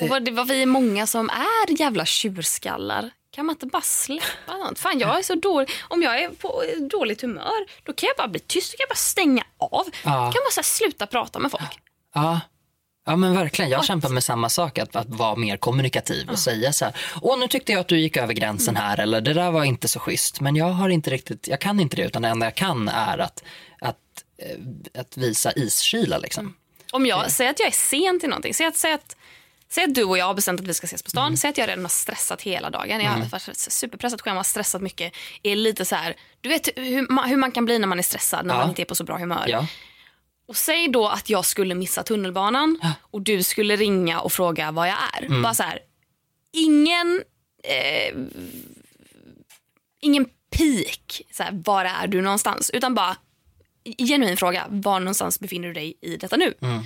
[0.02, 3.12] Och vad, det, vad vi är många som är jävla tjurskallar.
[3.32, 4.80] Kan man inte bara släppa något?
[4.80, 5.70] Fan jag är så dålig.
[5.82, 8.72] Om jag är på dåligt humör då kan jag bara bli tyst.
[8.72, 9.86] Då kan jag bara stänga av.
[10.04, 10.26] Ja.
[10.26, 11.80] Jag kan bara så här, sluta prata med folk.
[12.16, 12.40] Ja,
[13.10, 16.74] Ja men verkligen, jag kämpar med samma sak, att, att vara mer kommunikativ och säga
[16.74, 18.88] så här, åh nu tyckte jag att du gick över gränsen Mm.
[18.88, 21.80] här eller det där var inte så schysst, men jag har inte riktigt, jag kan
[21.80, 23.44] inte det utan det enda jag kan är att,
[23.82, 23.96] att,
[24.42, 26.42] eh, att visa iskyla liksom.
[26.46, 26.56] Mm.
[26.92, 29.16] Om jag säger att jag är sen till någonting, säg att, säg att,
[29.70, 31.58] säg att du och jag har bestämt att vi ska ses på stan, säg att
[31.58, 35.56] jag redan har stressat hela dagen, jag har varit ett superpressat schema, stressat mycket, är
[35.56, 38.46] lite så här, du vet hur man, hur man kan bli när man är stressad,
[38.46, 38.60] när Ja.
[38.60, 39.46] man inte är på så bra humör.
[39.48, 39.68] Ja.
[40.48, 44.86] Och säg då att jag skulle missa tunnelbanan och du skulle ringa och fråga var
[44.86, 45.26] jag är.
[45.26, 45.42] Mm.
[45.42, 45.80] Bara så här,
[46.54, 47.24] ingen,
[47.64, 48.16] eh,
[50.02, 52.70] ingen pik, så här, var är du någonstans?
[52.70, 53.18] Utan bara
[53.98, 56.54] genuin fråga, var någonstans befinner du dig i detta nu?
[56.62, 56.84] Mm.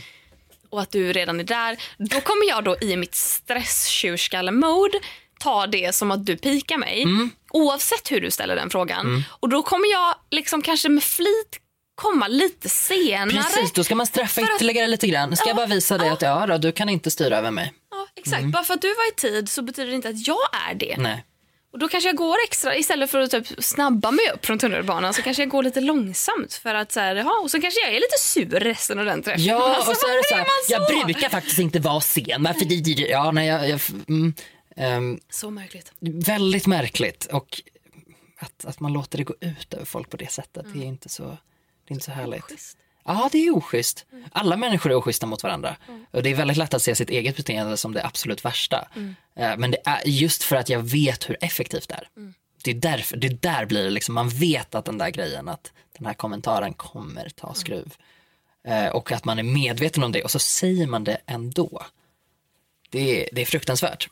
[0.69, 1.78] Och att du redan är där.
[1.97, 5.00] Då kommer jag då i mitt stresstjurskalle-mode
[5.39, 7.04] ta det som att du pikar mig.
[7.04, 7.30] Mm.
[7.50, 9.24] Oavsett hur du ställer den frågan.
[9.30, 11.60] Och då kommer jag liksom kanske med flit
[11.96, 13.44] komma lite senare.
[13.44, 15.36] Precis, då ska man straffa att- ytterligare lite grann.
[15.38, 17.74] Ska jag bara visa dig att ja, då, du kan inte styra över mig.
[17.92, 18.46] Ja, exakt.
[18.46, 20.38] Bara för att du var i tid så betyder det inte att jag
[20.70, 20.96] är det.
[20.98, 21.26] Nej.
[21.74, 25.14] Och då kanske jag går extra, istället för att typ snabba mig upp från tunnelbanan
[25.14, 27.90] så kanske jag går lite långsamt för att så här, jaha, och så kanske jag
[27.90, 29.44] är lite sur resten av den träffen.
[29.44, 30.46] Ja, Alltså, och så är det så här,
[30.88, 30.94] så?
[30.94, 32.44] jag brukar faktiskt inte vara sen.
[32.86, 34.34] Det, ja, nej, jag, jag, mm,
[34.78, 35.92] ehm, Så märkligt.
[36.00, 37.26] väldigt märkligt.
[37.32, 37.62] Och
[38.40, 41.10] att, att man låter det gå ut över folk på det sättet, det är inte
[41.10, 41.38] så,
[41.92, 42.44] det är inte så härligt.
[42.44, 42.78] Schysst.
[43.06, 44.06] Ja, det är oschysst.
[44.32, 45.76] Alla människor är oschyssta mot varandra.
[46.12, 48.88] Och det är väldigt lätt att se sitt eget beteende som det absolut värsta.
[49.36, 52.08] Eh, Men det är just för att jag vet hur effektivt det är.
[52.64, 55.50] Det är därför, det är där blir det liksom, man vet att den där grejen,
[55.50, 57.94] att den här kommentaren kommer ta skruv.
[58.68, 61.86] Eh, Och att man är medveten om det och så säger man det ändå.
[62.90, 64.10] Det är, det är fruktansvärt.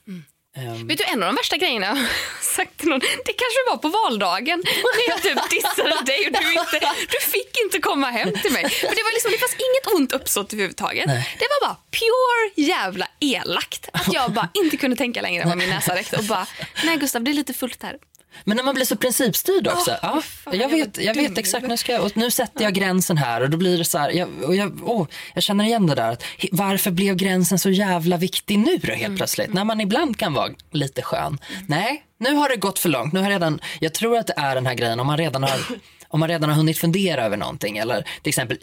[0.60, 2.08] Ehm, Vet du, en av de värsta grejerna jag har
[2.42, 4.64] sagt till någon, det kanske var på valdagen
[4.98, 6.80] när jag typ dissade dig och du, inte,
[7.14, 8.70] du fick inte komma hem till mig.
[8.70, 11.06] För det, var liksom, det fanns inget ont uppsåt överhuvudtaget.
[11.08, 11.36] Nej.
[11.40, 13.90] Det var bara pure jävla elakt.
[13.94, 16.48] Att jag bara inte kunde tänka längre än vad min näsa räckte och bara,
[16.84, 17.98] nej Gustav det är lite fullt här.
[18.44, 19.92] Men när man blir så principstyrd också.
[19.92, 22.74] Åh, ja, fan, jag vet, jag vet exakt, nu, ska jag, och nu sätter jag
[22.74, 25.88] gränsen här och då blir det så här, jag, och jag, åh, jag känner igen
[25.88, 26.12] det där.
[26.12, 29.18] Att, varför blev gränsen så jävla viktig nu då helt Mm.
[29.18, 29.54] plötsligt?
[29.54, 31.38] När man ibland kan vara lite skön.
[31.68, 33.14] Nej, nu har det gått för långt.
[33.14, 35.44] Nu har jag redan, jag tror att det är den här grejen om man redan
[35.44, 35.60] har,
[36.08, 37.78] om man redan har hunnit fundera över någonting.
[37.78, 38.58] Eller till exempel,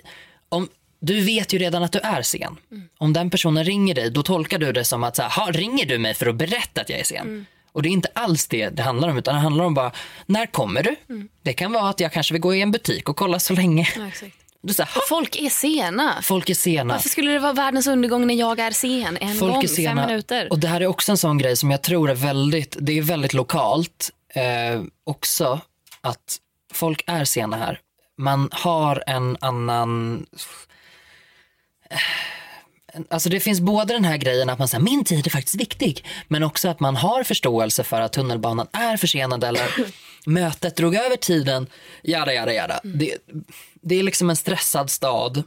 [0.49, 0.69] om,
[1.01, 2.57] du vet ju redan att du är sen.
[2.99, 5.87] Om den personen ringer dig, då tolkar du det som att så här, "Ha, ringer
[5.87, 7.47] du mig för att berätta att jag är sen?
[7.77, 9.93] Och det är inte alls det det handlar om, utan det handlar om bara,
[10.27, 10.97] när kommer du?
[11.43, 13.89] Det kan vara att jag kanske vill gå i en butik och kolla så länge.
[14.63, 16.23] Du säger, "Ha, Folk är sena.
[16.23, 16.95] folk är sena.
[16.95, 19.17] Varför skulle det vara världens undergång när jag är sen?
[19.17, 20.01] En Folk gång, är sena.
[20.03, 20.49] fem minuter.
[20.53, 23.03] Och det här är också en sån grej som jag tror är väldigt, det är
[23.03, 25.61] väldigt lokalt eh, också
[26.01, 26.37] att
[26.73, 27.81] folk är sena här.
[28.19, 30.27] Man har en annan
[33.11, 36.05] Alltså det finns både den här grejen att man säger min tid är faktiskt viktig,
[36.29, 39.69] men också att man har förståelse för att tunnelbanan är försenad eller
[40.27, 41.67] mötet drog över tiden,
[42.03, 42.81] jada jada jada.
[42.83, 43.17] Det,
[43.81, 45.45] det är liksom en stressad stad.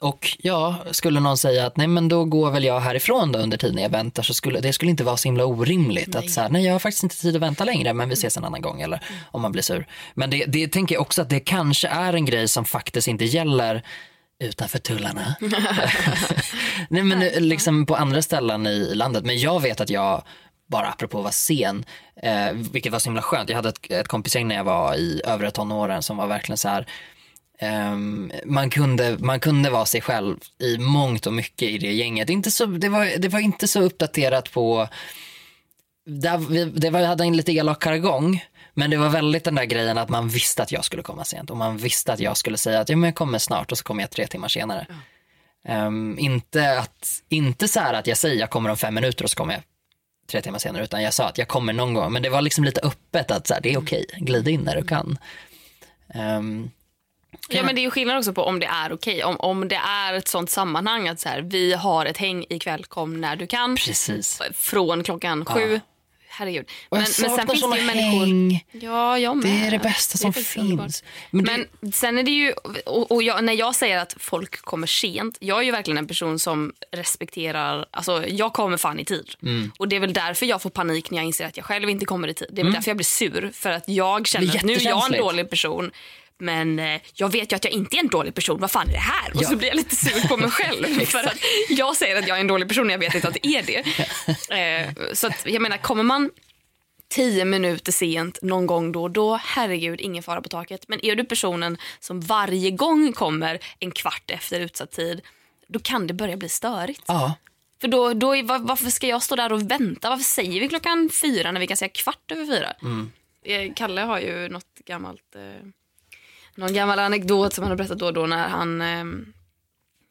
[0.00, 3.56] Och ja, skulle någon säga att nej men då går väl jag härifrån då under
[3.56, 6.48] tiden jag väntar så skulle det skulle inte vara så himla orimligt att så här,
[6.48, 8.80] nej jag har faktiskt inte tid att vänta längre men vi ses en annan gång
[8.80, 9.86] eller om man blir sur.
[10.14, 13.24] Men det, det tänker jag också att det kanske är en grej som faktiskt inte
[13.24, 13.82] gäller
[14.40, 15.34] utanför tullarna.
[16.88, 19.24] nej men liksom på andra ställen i landet.
[19.24, 20.22] Men jag vet att jag
[20.66, 21.84] bara apropå att vara sen,
[22.22, 23.48] eh, vilket var så himla skönt.
[23.48, 26.68] Jag hade ett, ett kompisgäng när jag var i övre tonåren som var verkligen så
[26.68, 26.86] här
[27.62, 32.30] Ehm, man, kunde, man kunde vara sig själv i mångt och mycket i det gänget.
[32.30, 34.88] Inte så, det, var, det var inte så uppdaterat på...
[36.06, 38.44] Det, det var, hade en lite elak jargong,
[38.74, 41.50] men det var väldigt den där grejen att man visste att jag skulle komma sent
[41.50, 43.84] och man visste att jag skulle säga att ja, men jag kommer snart och så
[43.84, 44.86] kommer jag tre timmar senare.
[45.64, 49.30] Ehm, inte, att, inte så här att jag säger jag kommer om fem minuter och
[49.30, 49.62] så kommer jag
[50.30, 52.12] tre timmar senare utan jag sa att jag kommer någon gång.
[52.12, 54.76] Men det var liksom lite öppet att så här, det är okej, glid in när
[54.76, 55.18] du kan.
[56.14, 56.70] Ehm,
[57.48, 59.24] Ja, men det är ju skillnad också på om det är okej.
[59.24, 62.84] Om, om det är ett sånt sammanhang att så här, vi har ett häng ikväll,
[62.84, 63.76] kom när du kan.
[63.76, 64.40] precis.
[64.54, 65.80] Från klockan sju.
[66.40, 66.66] Herregud.
[66.88, 68.64] Och jag saknar såna häng.
[68.72, 69.46] Ja, jag med.
[69.62, 70.84] Det är det bästa som underbart.
[70.86, 71.04] finns.
[71.30, 72.52] Men det- Men sen är det ju,
[72.86, 76.06] och, och jag, när jag säger att folk kommer sent, jag är ju verkligen en
[76.06, 79.30] person som respekterar, alltså jag kommer fan i tid.
[79.42, 79.72] Mm.
[79.78, 82.04] Och det är väl därför jag får panik när jag inser att jag själv inte
[82.06, 82.48] kommer i tid.
[82.52, 84.52] Det är väl därför jag blir sur, för att jag känner Mm.
[84.52, 85.90] Det att nu är jag en dålig person.
[86.40, 88.60] Men eh, jag vet ju att jag inte är en dålig person.
[88.60, 89.30] Vad fan är det här?
[89.36, 89.48] Och Ja.
[89.48, 91.04] så blir jag lite sur på mig själv.
[91.06, 91.36] för att
[91.68, 93.62] jag säger att jag är en dålig person och jag vet inte att det är
[93.62, 93.84] det.
[94.56, 96.30] Eh, så att, jag menar, kommer man
[97.08, 100.84] tio minuter sent någon gång då och då, herregud, ingen fara på taket.
[100.88, 105.20] Men är du personen som varje gång kommer en kvart efter utsatt tid,
[105.68, 107.02] då kan det börja bli störigt.
[107.06, 107.34] Ja.
[107.80, 110.10] För då, då är, var, varför ska jag stå där och vänta?
[110.10, 112.72] Varför säger vi klockan fyra när vi kan säga kvart över fyra?
[113.44, 115.66] Eh, Kalle har ju något gammalt, eh,
[116.54, 119.04] någon gammal anekdot som han har berättat då och då när han eh,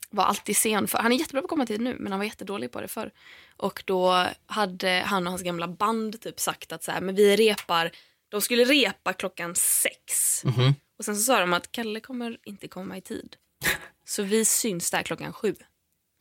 [0.10, 0.88] var alltid sen.
[0.88, 2.88] För, han är jättebra på att komma tid nu men han var jättedålig på det
[2.88, 3.12] förr.
[3.58, 7.36] Och då hade han och hans gamla band typ sagt att så här, men vi
[7.36, 7.92] repar,
[8.30, 10.44] de skulle repa klockan sex.
[10.44, 10.74] Mhm.
[10.98, 13.36] Och sen så sa de att Kalle kommer inte komma i tid.
[14.06, 15.56] Så vi syns där klockan sju.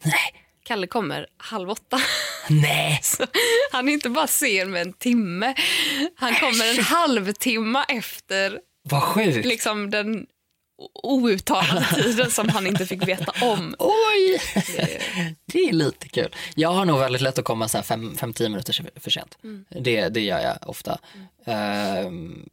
[0.05, 0.45] Nej.
[0.65, 2.01] Kalle kommer halv åtta.
[2.49, 3.01] Nej.
[3.03, 3.27] Så
[3.73, 5.55] han är inte bara sen med en timme.
[6.17, 9.47] Han kommer en halvtimme efter Vad sjukt.
[9.47, 10.27] liksom, den
[11.03, 13.75] outtalade tiden som han inte fick veta om.
[13.79, 14.41] Oj!
[15.47, 16.35] Det, är lite kul.
[16.55, 19.39] Jag har nog väldigt lätt att komma 5-10 minuter för sent.
[19.69, 20.99] Det, det gör jag ofta.
[21.45, 22.49] Ehm,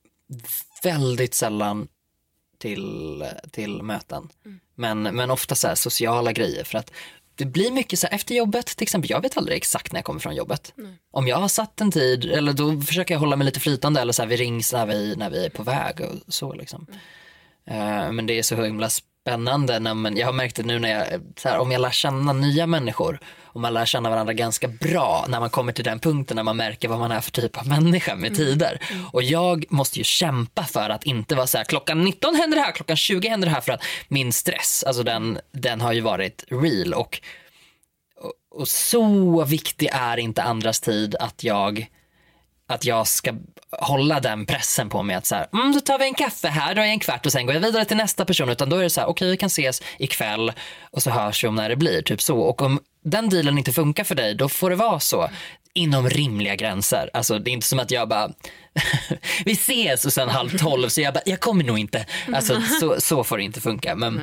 [0.84, 1.88] väldigt sällan
[2.58, 4.30] till, till möten.
[4.76, 6.64] Men, men ofta så här sociala grejer.
[6.64, 6.92] För att
[7.36, 10.06] det blir mycket så här efter jobbet, till exempel, jag vet aldrig exakt när jag
[10.06, 10.74] kommer från jobbet.
[11.12, 14.14] Om jag har satt en tid, eller då försöker jag hålla mig lite flytande eller
[14.14, 16.88] så här, vi rings när vi, när vi är på väg och så liksom.
[17.68, 18.90] Eh, men det är så himla
[19.26, 19.80] spännande.
[19.80, 22.68] När man, jag har märkt det nu när jag, här, om jag lär känna nya
[22.68, 26.44] människor och man lär känna varandra ganska bra när man kommer till den punkten när
[26.44, 28.80] man märker vad man är för typ av människa med tider.
[29.12, 32.64] Och jag måste ju kämpa för att inte vara så här, klockan 19 händer det
[32.64, 36.02] här, klockan 20 händer det här för att min stress, alltså den, den har ju
[36.02, 36.94] varit real.
[36.94, 37.20] Och,
[38.22, 41.88] och, och så viktig är inte andras tid att jag
[42.68, 43.34] att jag ska
[43.72, 46.76] hålla den pressen på mig att så här, mm, då tar vi en kaffe här,
[46.76, 48.50] då är en kvart och sen går jag vidare till nästa person.
[48.50, 50.54] Utan då är det så här, okej vi kan ses ikväll
[50.92, 52.02] och så hörs vi om när det blir.
[52.02, 52.40] Typ så.
[52.40, 55.30] Och om den dealen inte funkar för dig, då får det vara så.
[55.74, 57.10] Inom rimliga gränser.
[57.14, 58.30] Alltså det är inte som att jag bara,
[59.46, 62.06] vi ses och sen halv tolv så jag bara, jag kommer nog inte.
[62.34, 63.96] Alltså så, så får det inte funka.
[63.96, 64.22] Men,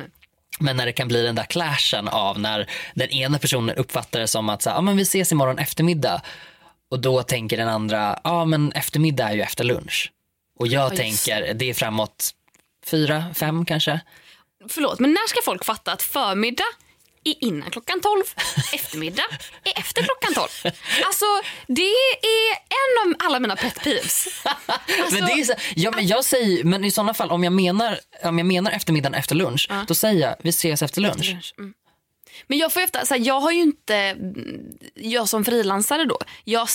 [0.59, 4.27] men när det kan bli den där clashen av när den ena personen uppfattar det
[4.27, 6.21] som att så här, ah, men vi ses imorgon eftermiddag.
[6.93, 10.11] Och då tänker den andra, ja men eftermiddag är ju efter lunch.
[10.59, 12.31] Och jag just tänker, det är framåt
[12.85, 13.99] fyra, fem kanske.
[14.69, 16.63] förlåt, men när ska folk fatta att förmiddag
[17.23, 18.23] är innan klockan 12,
[18.73, 19.23] eftermiddag
[19.63, 20.73] är efter klockan 12.
[21.05, 21.25] Alltså,
[21.67, 21.81] det
[22.21, 24.27] är en av alla mina pet peeves.
[24.43, 27.53] Alltså, men det är så, ja, men jag säger, men i sådana fall om jag
[27.53, 31.29] menar, om jag menar eftermiddagen efter lunch, då säger jag vi ses efter lunch.
[31.29, 31.53] lunch.
[31.57, 31.73] Mm.
[32.47, 34.61] Men jag får ofta, så här, jag har ju inte, mm,
[34.95, 36.67] jag som frilansare då, jag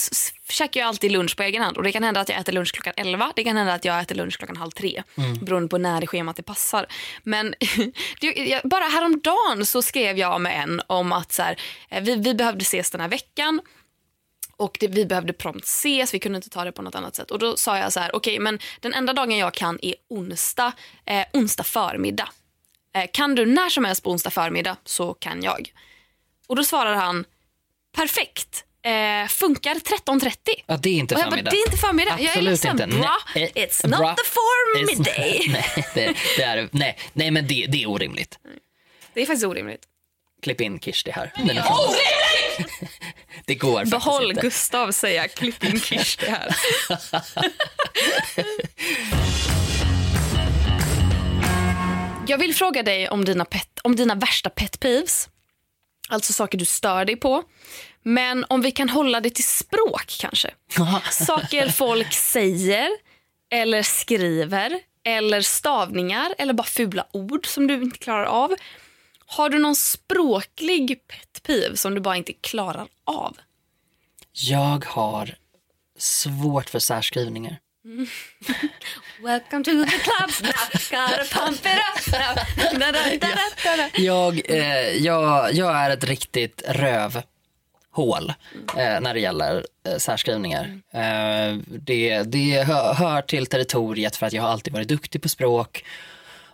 [0.48, 2.72] käkar ju alltid lunch på egen hand och det kan hända att jag äter lunch
[2.72, 5.02] klockan 11, det kan hända att jag äter lunch klockan halv tre,
[5.40, 6.86] beroende på när i schemat det passar.
[7.22, 7.54] Men
[8.20, 12.14] det, jag, bara häromdagen så skrev jag med en om att så här, eh, vi,
[12.14, 13.60] vi behövde ses den här veckan
[14.56, 17.30] och det, vi behövde prompt ses, vi kunde inte ta det på något annat sätt.
[17.30, 20.72] Och då sa jag så här, okej men den enda dagen jag kan är onsdag,
[21.04, 22.28] eh, onsdag förmiddag.
[22.96, 25.72] Eh, kan du när som helst på onsdag förmiddag så kan jag.
[26.46, 27.24] Och då svarar han,
[27.96, 30.36] perfekt, eh, funkar 13.30.
[30.66, 31.50] Ja, det är inte jag bara, förmiddag.
[31.50, 32.10] det är inte förmiddag.
[32.10, 32.70] jag är Absolut ledsen.
[32.82, 32.96] inte.
[32.98, 33.16] Bra.
[33.34, 34.14] Nej, eh, It's not bra.
[34.14, 35.44] the form It's- midday.
[35.48, 38.38] nej, det, det är, nej, nej, men det, det är orimligt.
[39.14, 39.82] Det är faktiskt orimligt.
[40.42, 41.32] Klipp in Kirsti här.
[41.36, 41.94] Den är från-
[43.46, 44.42] Det går Behåll inte.
[44.42, 46.56] Gustav säga klipp in Kirsti här.
[52.28, 55.28] Jag vill fråga dig om dina, pet, om dina värsta pet peeves.
[56.08, 57.42] Alltså saker du stör dig på.
[58.02, 60.50] Men om vi kan hålla det till språk kanske.
[61.10, 62.88] Saker folk säger
[63.50, 68.54] eller skriver eller stavningar eller bara fula ord som du inte klarar av.
[69.26, 73.36] Har du någon språklig pet peeve som du bara inte klarar av?
[74.32, 75.34] Jag har
[75.98, 77.58] svårt för särskrivningar.
[79.22, 80.30] Welcome to the club
[80.90, 81.82] gotta pump it
[83.94, 88.32] jag, eh, jag, jag är ett riktigt rövhål
[88.76, 90.80] eh, när det gäller eh, särskrivningar.
[90.92, 95.28] Eh, det det hör, hör till territoriet för att jag har alltid varit duktig på
[95.28, 95.84] språk.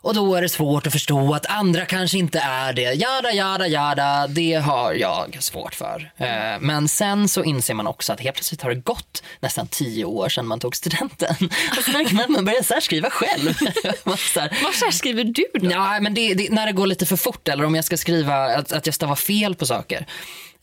[0.05, 2.83] Och då är det svårt att förstå att andra kanske inte är det.
[2.95, 4.27] Jada, jada, jada.
[4.27, 6.13] Det har jag svårt för.
[6.17, 6.27] Eh,
[6.61, 10.29] Men sen så inser man också att helt plötsligt har det gått nästan tio år
[10.29, 11.35] sedan man tog studenten.
[11.79, 13.55] Och så märker man att man börjar särskriva själv.
[14.05, 15.71] Man så här, Vad särskriver du då?
[15.71, 18.45] Ja, men det, det, när det går lite för fort eller om jag ska skriva
[18.45, 20.07] att, att jag stavar fel på saker.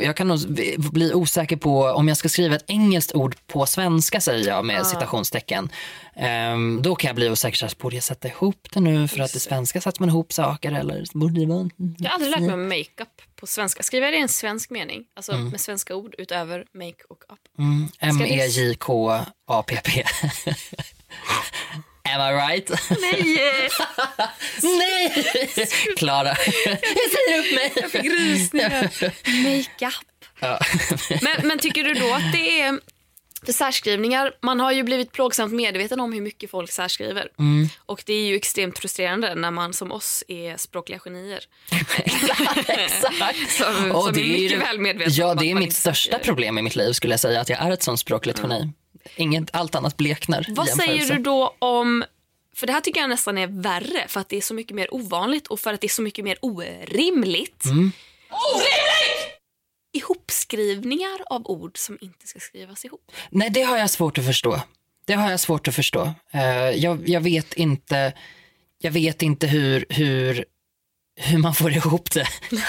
[0.02, 0.40] Jag kan nog
[0.92, 4.88] bli osäker på om jag ska skriva ett engelskt ord på svenska säger jag med
[4.88, 5.70] citationstecken.
[6.16, 9.19] Ehm, då kan jag bli osäker, så här, borde jag sätta ihop det nu för
[9.19, 11.69] att i svenska sätter man ihop saker eller borde det vara...
[11.98, 13.84] Jag har aldrig lärt mig makeup på svenska.
[13.84, 15.04] Skriver jag det i en svensk mening?
[15.13, 17.40] Alltså med svenska ord utöver make och up.
[17.58, 20.04] Mm, M-E-J-K-A-P-P.
[22.04, 22.69] Am I right?
[22.89, 23.69] Nej!
[24.77, 25.25] Nej!
[25.97, 26.27] Klara,
[26.65, 26.77] jag
[27.12, 27.71] säger upp mig.
[27.75, 28.89] Jag fick rysningar.
[29.43, 29.93] Makeup.
[30.39, 30.60] Ja.
[31.21, 32.79] Men, men tycker du då att det är...
[33.45, 37.27] För särskrivningar, man har ju blivit plågsamt medveten om hur mycket folk särskriver.
[37.39, 37.69] Mm.
[37.85, 41.39] Och det är ju extremt frustrerande när man som oss är språkliga genier.
[41.97, 43.52] Exakt.
[43.52, 46.19] Som, som det är är mycket ju- väl medveten Ja, om det är mitt största
[46.19, 48.73] problem i mitt liv skulle jag säga, att jag är ett sånt språkligt geni.
[49.15, 50.45] Inget, allt annat bleknar.
[50.49, 52.04] Vad säger du då om...
[52.56, 54.93] För det här tycker jag nästan är värre för att det är så mycket mer
[54.93, 57.65] ovanligt och för att det är så mycket mer orimligt.
[57.65, 57.91] Mm.
[59.93, 63.12] Ihopskrivningar av ord som inte ska skrivas ihop.
[63.29, 64.62] Nej, det har jag svårt att förstå.
[65.06, 66.13] Det har jag svårt att förstå.
[66.31, 68.13] Eh, jag, jag vet inte,
[68.77, 70.45] jag vet inte hur, hur,
[71.15, 72.27] hur man får ihop det.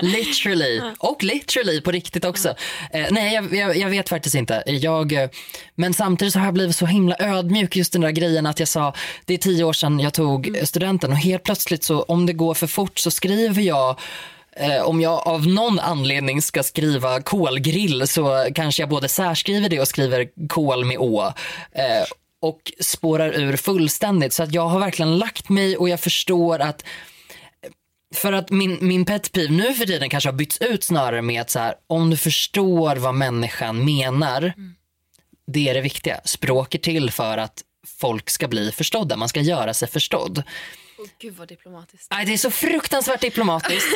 [0.00, 0.80] literally.
[0.98, 2.48] Och literally på riktigt också.
[2.92, 4.62] Eh, nej, jag, jag, jag vet faktiskt inte.
[4.66, 5.28] Jag, eh,
[5.74, 8.68] men samtidigt så har jag blivit så himla ödmjuk just den där grejen att jag
[8.68, 8.94] sa,
[9.24, 12.54] det är tio år sedan jag tog studenten och helt plötsligt så om det går
[12.54, 14.00] för fort så skriver jag
[14.58, 19.80] Eh, om jag av någon anledning ska skriva kolgrill så kanske jag både särskriver det
[19.80, 21.32] och skriver kol med å.
[21.72, 22.04] Eh,
[22.40, 24.32] och spårar ur fullständigt.
[24.32, 26.84] Så att jag har verkligen lagt mig och jag förstår att
[28.14, 31.40] för att min, min pet peeve nu för tiden kanske har bytts ut snarare med
[31.40, 34.52] att så här, om du förstår vad människan menar,
[35.46, 36.20] det är det viktiga.
[36.24, 37.62] Språk är till för att
[38.00, 40.42] folk ska bli förstådda, man ska göra sig förstådd.
[40.98, 42.10] Oh, gud vad diplomatiskt.
[42.10, 43.86] Nej, det är så fruktansvärt diplomatiskt.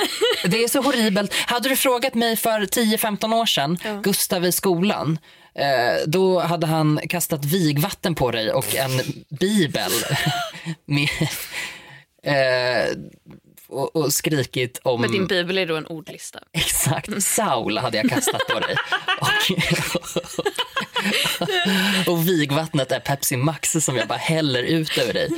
[0.45, 1.35] Det är så horribelt.
[1.35, 5.19] Hade du frågat mig för 10-15 år sedan, Gustav i skolan,
[5.55, 9.01] eh, då hade han kastat vigvatten på dig och en
[9.41, 9.93] bibel.
[10.85, 11.09] med,
[12.23, 12.97] eh,
[13.73, 15.01] och, och skrikit om...
[15.01, 16.41] Men din bibel är då en ordlista.
[16.53, 18.77] Exakt, Saul hade jag kastat på dig.
[22.07, 25.31] Och, och vigvattnet är Pepsi Max som jag bara häller ut över dig.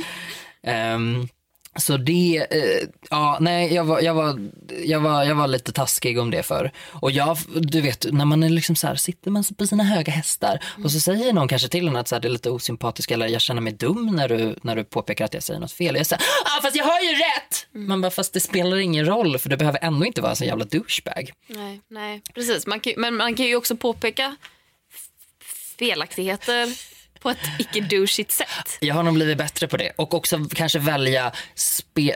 [0.63, 1.27] Ehm,
[1.75, 4.39] så det, eh, ja nej jag var, jag, var,
[4.85, 6.71] jag, var, jag var lite taskig om det för.
[6.89, 10.11] Och jag, du vet när man är liksom så här, sitter man på sina höga
[10.11, 13.11] hästar och så säger någon kanske till en att så här, det är lite osympatiskt
[13.11, 15.95] eller jag känner mig dum när du, när du påpekar att jag säger något fel.
[15.95, 17.67] Jag säger, ah fast jag har ju rätt!
[17.71, 20.47] Man bara, fast det spelar ingen roll för du behöver ändå inte vara en sån
[20.47, 21.31] jävla douchebag.
[21.47, 22.21] Nej, nej.
[22.33, 22.67] precis.
[22.67, 24.35] Man kan, men man kan ju också påpeka
[25.77, 26.92] felaktigheter
[27.23, 28.77] på ett icke-douchigt sätt.
[28.79, 29.91] Jag har nog blivit bättre på det.
[29.95, 31.31] Och också kanske välja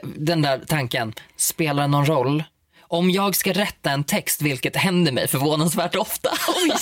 [0.04, 2.44] den där tanken, spelar någon roll?
[2.90, 6.30] Om jag ska rätta en text, vilket händer mig förvånansvärt ofta.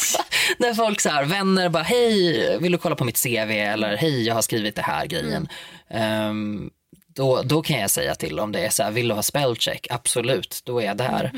[0.58, 3.52] När folk så här, vänner bara, hej, vill du kolla på mitt CV?
[3.52, 5.48] Eller hej, jag har skrivit det här grejen.
[5.90, 6.70] Ehm,
[7.08, 9.88] då, då kan jag säga till om det är så här, vill du ha spellcheck?
[9.90, 11.32] Absolut, då är jag där.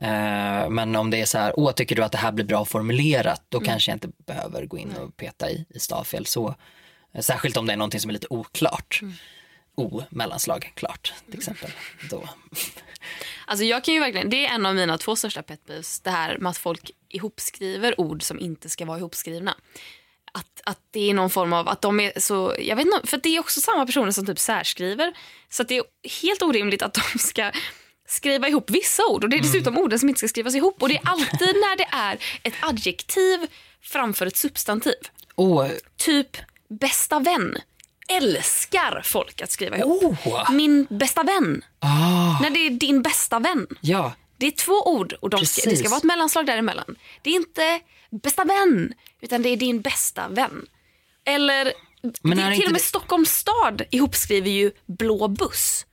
[0.00, 2.64] Eh, men om det är så här, åh tycker du att det här blir bra
[2.64, 6.54] formulerat, då kanske jag inte behöver gå in och peta i, i stavfel så.
[7.14, 9.00] Eh, Särskilt om det är någonting som är lite oklart.
[9.74, 11.70] O, mellanslag, klart till exempel.
[12.10, 12.28] Då.
[13.46, 16.10] Alltså jag kan ju verkligen, det är en av mina två största pet peeves, det
[16.10, 19.56] här med att folk ihopskriver ord som inte ska vara ihopskrivna.
[20.32, 23.16] Att, att det är någon form av, att de är så, jag vet inte, för
[23.16, 25.12] det är också samma personer som typ särskriver.
[25.48, 25.84] Så att det är
[26.22, 27.52] helt orimligt att de ska
[28.10, 30.88] skriva ihop vissa ord och det är dessutom orden som inte ska skrivas ihop och
[30.88, 33.38] det är alltid när det är ett adjektiv
[33.82, 34.94] framför ett substantiv.
[35.36, 36.36] Åh, Typ
[36.68, 37.56] bästa vän.
[38.08, 40.02] Älskar folk att skriva ihop.
[40.26, 41.64] oh, Min bästa vän.
[41.78, 43.66] ah, När det är din bästa vän.
[43.80, 46.96] ja, Det är två ord och de ska, det ska vara ett mellanslag däremellan.
[47.22, 47.80] Det är inte
[48.10, 50.66] bästa vän, utan det är din bästa vän.
[51.24, 51.72] Eller
[52.22, 55.86] Men det, till och med det- Stockholms stad ihopskriver ju blå buss.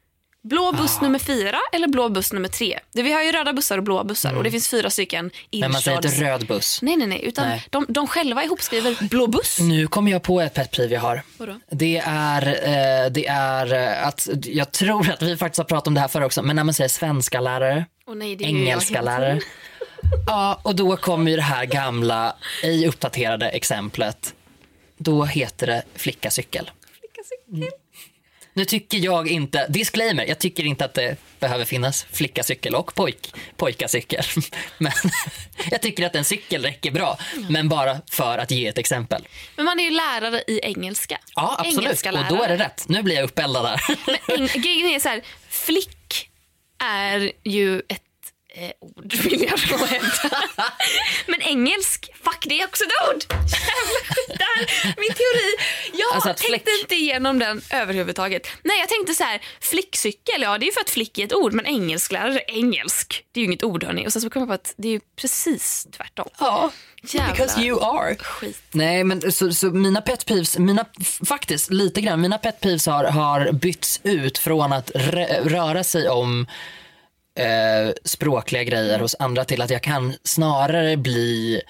[0.47, 1.03] Blå buss Ah.
[1.03, 2.79] nummer fyra eller blå buss nummer tre.
[2.93, 5.31] Det, vi har ju röda bussar och blåa bussar och det finns fyra stycken Mm.
[5.51, 6.79] men man säger inte röd buss.
[6.81, 7.21] Nej, nej, nej.
[7.23, 7.65] Utan Nej.
[7.69, 9.59] De, de själva ihopskriver blå buss.
[9.59, 11.21] Nu kommer jag på ett pet peeve jag har.
[11.37, 11.59] Vadå?
[11.71, 15.93] Det är, eh, det är eh, att, jag tror att vi faktiskt har pratat om
[15.93, 18.57] det här förr också, men när man säger svenska lärare, Och nej, det är ju
[18.59, 19.41] jag engelska lärare.
[20.27, 24.33] Ja, och då kommer ju det här gamla, ej uppdaterade exemplet.
[24.97, 26.71] Då heter det flickacykel.
[26.99, 27.71] Flickacykel.
[28.57, 33.33] Nu tycker jag inte, disclaimer, jag tycker inte att det behöver finnas flickacykel och pojk,
[33.57, 34.23] pojkacykel.
[34.77, 34.91] Men
[35.71, 37.17] jag tycker att en cykel räcker bra,
[37.49, 39.27] men bara för att ge ett exempel.
[39.55, 41.17] Men man är ju lärare i engelska.
[41.35, 42.05] Ja, absolut.
[42.05, 42.85] Och då är det rätt.
[42.89, 43.77] Nu blir jag uppeldad där.
[44.37, 46.29] Eng- Grejen är så här, flick
[46.83, 48.06] är ju ett
[48.57, 50.43] eh, ord vill jag då hävda.
[51.27, 53.23] Men engelsk fuck det är också ett ord!
[53.31, 54.85] Jävla där.
[54.85, 55.55] Min teori.
[55.93, 58.47] Jag Alltså tänkte inte igenom den överhuvudtaget.
[58.63, 61.33] Nej jag tänkte så här, flickcykel, ja det är ju för att flick är ett
[61.33, 64.07] ord men engelsklärare, engelsk, det är ju inget ord hörni.
[64.07, 66.29] Och sen så kom jag på att det är ju precis tvärtom.
[66.39, 67.31] Ja, Jävlar.
[67.35, 68.15] because you are.
[68.15, 68.61] Skit.
[68.71, 70.85] Nej men så, så mina pet peeves, mina,
[71.27, 76.09] faktiskt lite grann, mina pet peeves har, har bytts ut från att rö- röra sig
[76.09, 76.47] om
[77.37, 81.61] eh, språkliga grejer hos andra till att jag kan snarare bli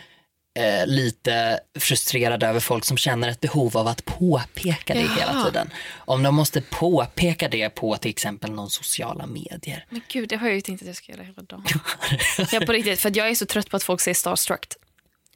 [0.59, 5.45] eh, lite frustrerad över folk som känner ett behov av att påpeka det hela Jaha.
[5.45, 5.69] tiden.
[5.95, 9.85] Om de måste påpeka det på till exempel någon sociala medier.
[9.89, 11.63] Men gud, det har jag ju tänkt att jag ska göra hela dagen.
[12.51, 14.65] jag på riktigt, för jag är så trött på att folk säger starstruck.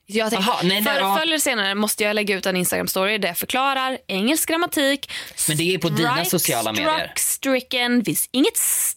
[0.05, 1.15] Jag tänker, Aha, nej, för, nej, ja.
[1.15, 5.11] Förr eller senare måste jag lägga ut en Instagram-story där jag förklarar engelsk grammatik.
[5.47, 7.13] Men det är på dina sociala medier.
[7.15, 8.57] Stricken, finns inget...
[8.57, 8.95] s-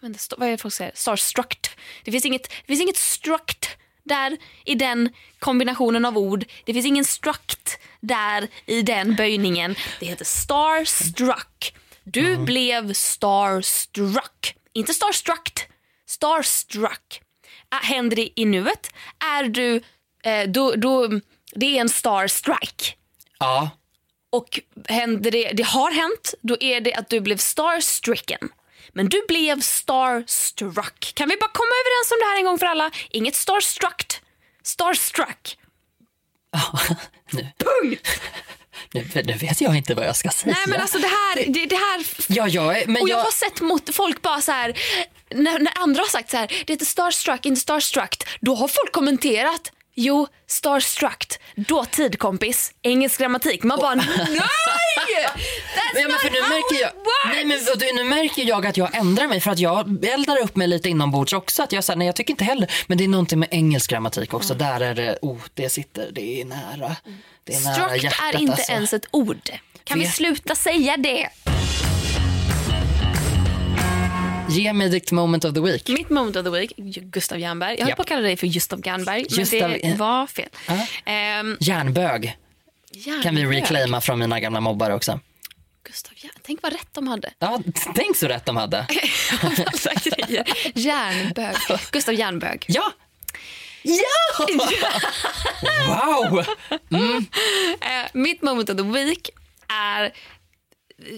[0.00, 0.92] Vänta, vad är det folk säger?
[0.94, 1.70] Starstruck.
[2.04, 3.68] Det finns inget, det finns inget struct
[4.04, 5.08] där i den
[5.38, 6.44] kombinationen av ord.
[6.64, 9.74] Det finns ingen struct där i den böjningen.
[10.00, 11.74] Det heter starstruck.
[12.04, 14.56] Du blev starstruck.
[14.72, 15.68] Inte starstruck.
[16.06, 17.20] Starstruck.
[17.72, 18.90] Äh, händer det i nuet
[19.36, 19.82] är du...
[20.24, 21.08] Eh, då, då,
[21.54, 22.94] det är en starstrike.
[23.38, 23.70] Ja,
[24.30, 28.48] Och händer det, det har hänt, då är det att du blev starstricken.
[28.92, 31.12] Men du blev starstruck.
[31.14, 32.90] Kan vi bara komma överens om det här en gång för alla?
[33.10, 34.20] Inget starstruck.
[34.64, 35.58] Starstruck.
[37.30, 37.46] nu.
[38.94, 40.54] Nu, nu vet jag inte vad jag ska säga.
[40.54, 43.30] Nej men alltså det här, det, det här Ja, är, men och jag jag, har
[43.30, 44.78] sett mot folk bara så här
[45.34, 48.24] när, när andra har sagt så här, det heter starstruck, inte starstruck.
[48.40, 51.26] Då har folk kommenterat, jo, starstruck,
[51.56, 53.62] dåtid kompis, engelsk grammatik.
[53.62, 54.08] Man bara, nej!
[55.92, 56.90] That's Ja, men för nu märker jag,
[57.34, 60.68] nej, men, nu märker jag att jag ändrar mig för att jag eldar upp mig
[60.68, 61.62] lite inombords också.
[61.62, 63.90] Att jag, så här, nej, jag tycker inte heller, men det är någonting med engelsk
[63.90, 64.54] grammatik också.
[64.54, 66.96] Där är det, oh, det sitter, det är nära.
[67.44, 68.72] Det är nära Struct hjärtat är inte alltså.
[68.72, 69.50] ens ett ord.
[69.84, 71.28] Kan vi sluta säga det?
[74.48, 75.88] Ge mig ditt moment of the week.
[75.88, 77.70] Mitt moment of the week, Gustav Jernberg.
[77.72, 77.96] Jag höll Japp.
[77.96, 80.48] på att kalla dig för Gustav Jernberg, men Gustav- det var fel.
[80.68, 80.86] Ja.
[81.04, 82.36] Ehm, Järnbög
[83.22, 85.20] kan vi reclaima från mina gamla mobbare också.
[85.84, 86.32] Gustav Jern...
[86.42, 87.32] Tänk vad rätt de hade.
[87.38, 87.60] Ja,
[87.94, 88.86] tänk så rätt de hade.
[90.74, 91.56] Järnbög.
[91.90, 92.64] Gustav Järnbög.
[92.68, 92.92] Ja!
[93.82, 94.46] Ja!
[95.86, 96.38] Wow!
[97.80, 99.30] Eh, mitt moment of the week
[99.68, 100.12] är...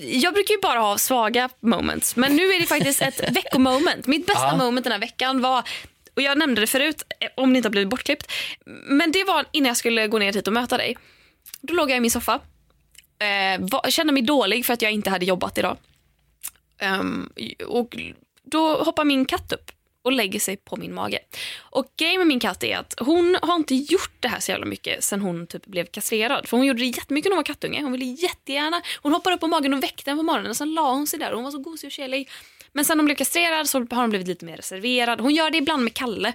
[0.03, 4.07] Jag brukar ju bara ha svaga moments, men nu är det faktiskt ett veckomoment.
[4.07, 4.57] Mitt bästa Ja.
[4.57, 5.69] moment den här veckan var,
[6.17, 8.33] och jag nämnde det förut, eh, om det inte har blivit bortklippt,
[8.67, 10.97] men det var innan jag skulle gå ner hit och möta dig.
[11.61, 12.41] Då låg jag i min soffa,
[13.19, 15.77] eh, var, kände mig dålig för att jag inte hade jobbat idag.
[17.01, 17.33] Um,
[17.67, 17.97] och
[18.43, 19.71] då hoppar min katt upp
[20.05, 21.19] och lägger sig på min mage.
[21.59, 24.67] Och grejen med min katt är att hon har inte gjort det här så jävla
[24.67, 26.49] mycket sen hon typ blev kastrerad.
[26.49, 27.83] För hon gjorde det jättemycket när hon var kattunge.
[27.83, 30.75] Hon ville jättegärna, hon hoppade upp på magen och väckte den på morgonen och sen
[30.75, 32.31] la hon sig där och hon var så gosig och kärlig.
[32.73, 35.21] Men sen hon blev kastrerad så har hon blivit lite mer reserverad.
[35.21, 36.33] Hon gör det ibland med Kalle.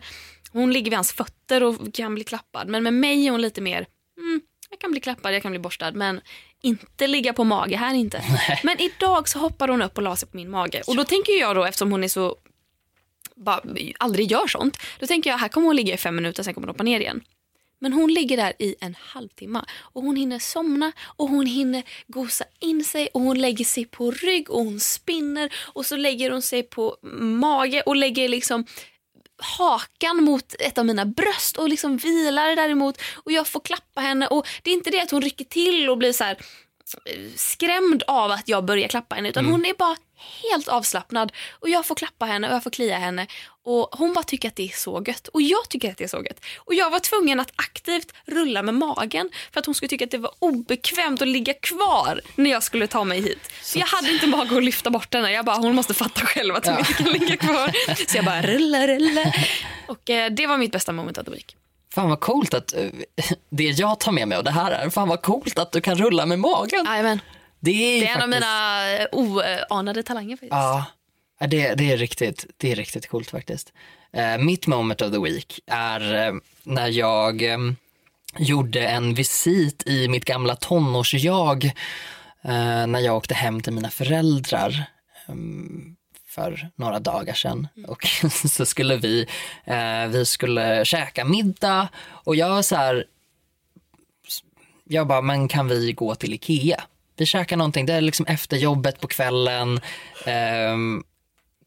[0.52, 2.68] Hon ligger vid hans fötter och kan bli klappad.
[2.68, 3.86] Men med mig är hon lite mer,
[4.18, 5.92] mm, jag kan bli klappad, jag kan bli borstad.
[5.92, 6.22] Men
[6.62, 8.24] inte ligga på mage här inte.
[8.64, 10.82] Men idag så hoppade hon upp och la sig på min mage.
[10.88, 12.36] Och då tänker jag då, eftersom hon är så
[13.36, 13.62] bara,
[13.99, 16.68] aldrig gör sånt, då tänker jag här kommer hon ligga i fem minuter, sen kommer
[16.68, 17.22] hon hoppa ner igen.
[17.82, 22.45] Men hon ligger där i en halvtimme och hon hinner somna och hon hinner gosa
[22.60, 26.41] in sig och hon lägger sig på rygg och hon spinner och så lägger hon
[26.41, 28.66] sig på mage och lägger liksom
[29.40, 34.28] hakan mot ett av mina bröst och liksom vilar däremot och jag får klappa henne
[34.28, 36.38] och det är inte det att hon rycker till och blir så här
[37.06, 39.96] eh, skrämd av att jag börjar klappa henne utan hon är bara
[40.44, 43.28] helt avslappnad och jag får klappa henne och jag får klia henne
[43.66, 46.08] och hon bara tycker att det är så gött och jag tycker att det är
[46.08, 49.90] så gött och jag var tvungen att aktivt rulla med magen för att hon skulle
[49.90, 53.52] tycka att det var obekvämt att ligga kvar när jag skulle ta mig hit.
[53.64, 55.32] För jag hade inte mag att lyfta bort henne.
[55.32, 56.80] Jag bara, hon måste fatta själv att hon Ja.
[56.80, 57.72] inte kan ligga kvar.
[58.08, 59.34] Så jag bara rulla, rulla.
[59.88, 61.56] Och eh, det var mitt bästa moment the week.
[61.94, 62.86] Fan vad coolt att eh,
[63.50, 65.96] det jag tar med mig av det här är, fan vad coolt att du kan
[65.98, 66.86] rulla med magen.
[66.86, 67.20] Jajamän.
[67.60, 70.51] Det är, Det är en av mina eh, oanade talanger faktiskt.
[70.51, 70.86] Ja,
[71.39, 73.74] det, det, är riktigt, det är riktigt coolt faktiskt.
[74.14, 76.34] Eh, mitt moment of the week är eh,
[76.64, 77.57] när jag eh,
[78.38, 81.66] gjorde en visit i mitt gamla tonårsjag
[82.41, 84.84] eh, när jag åkte hem till mina föräldrar
[85.28, 85.36] eh,
[86.28, 87.68] för några dagar sedan.
[87.88, 88.05] Och
[88.49, 89.28] så skulle vi,
[89.66, 93.05] eh, vi skulle käka middag och jag så här,
[94.84, 96.84] jag bara, men kan vi gå till Ikea?
[97.20, 99.80] Vi käkar någonting, det är liksom efter jobbet på kvällen.
[100.26, 101.04] Ehm,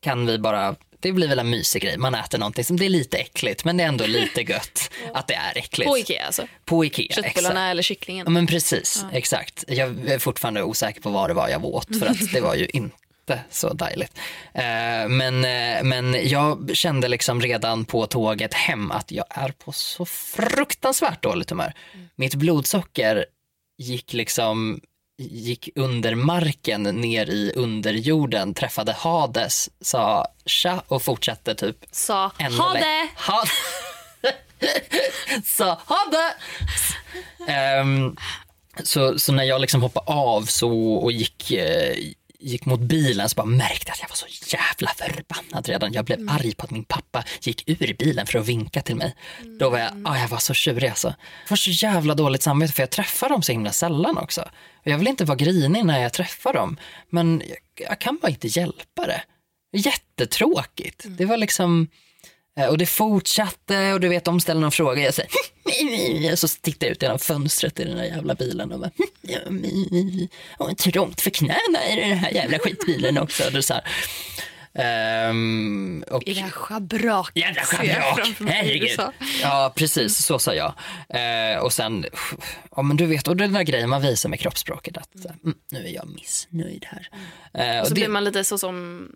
[0.01, 1.99] kan vi bara Det blir väl en mysig grej.
[1.99, 5.27] Man äter någonting som det är lite äckligt men det är ändå lite gött att
[5.27, 5.91] det är äckligt.
[5.91, 6.47] På Ikea alltså.
[6.65, 7.27] På Ikea, exakt.
[7.27, 8.25] Köttbullarna eller kycklingen.
[8.27, 9.65] Ja men precis, exakt.
[9.69, 12.67] Jag är fortfarande osäker på vad det var jag åt för att det var ju
[12.73, 14.19] inte så dejligt.
[14.55, 19.73] Eh, men, eh, men jag kände liksom redan på tåget hem att jag är på
[19.73, 21.73] så fruktansvärt dåligt humör.
[22.17, 23.27] Mitt blodsocker
[23.79, 24.81] gick liksom
[25.31, 32.57] gick under marken ner i underjorden, träffade Hades, sa tja och fortsatte typ Sa ännu
[32.57, 33.09] ha lä- det!
[33.17, 33.45] Ha
[35.45, 36.35] Sa ha det!
[37.53, 38.17] Ehm,
[38.83, 41.95] så, så när jag liksom hoppade av så, och gick, eh,
[42.43, 44.27] gick mot bilen så bara märkte att jag var så
[44.57, 45.93] jävla förbannad redan.
[45.93, 46.35] Jag blev Mm.
[46.35, 49.15] arg på att min pappa gick ur bilen för att vinka till mig.
[49.59, 51.15] Då var jag, ah, jag var så tjurig alltså.
[51.41, 54.49] Jag får så jävla dåligt samvete för jag träffar dem så himla sällan också.
[54.83, 56.77] Jag vill inte vara grinig när jag träffar dem
[57.11, 59.23] men jag, jag kan bara inte hjälpa det.
[59.77, 61.05] Jättetråkigt.
[61.05, 61.17] Mm.
[61.17, 61.89] Det var liksom
[62.61, 65.31] Eh, och det fortsatte och du vet de ställer någon fråga jag säger
[66.31, 68.91] hm, så tittar jag ut genom fönstret i den där jävla bilen och bara
[69.47, 70.29] hm,
[70.59, 73.57] och trångt för knäna i den här jävla skitbilen också.
[73.57, 73.85] Och så här.
[74.75, 77.37] Ehm, och, I det här schabraket.
[77.37, 79.01] Jävla schabrak, herregud.
[79.43, 80.75] Ja precis, så sa jag.
[81.09, 82.05] Eh, och sen,
[82.77, 85.59] ja men du vet, och den där grejen man visar med kroppsspråket att här, mm,
[85.71, 87.09] nu är jag missnöjd här.
[87.55, 89.09] Eh, och Så det- blir man lite så som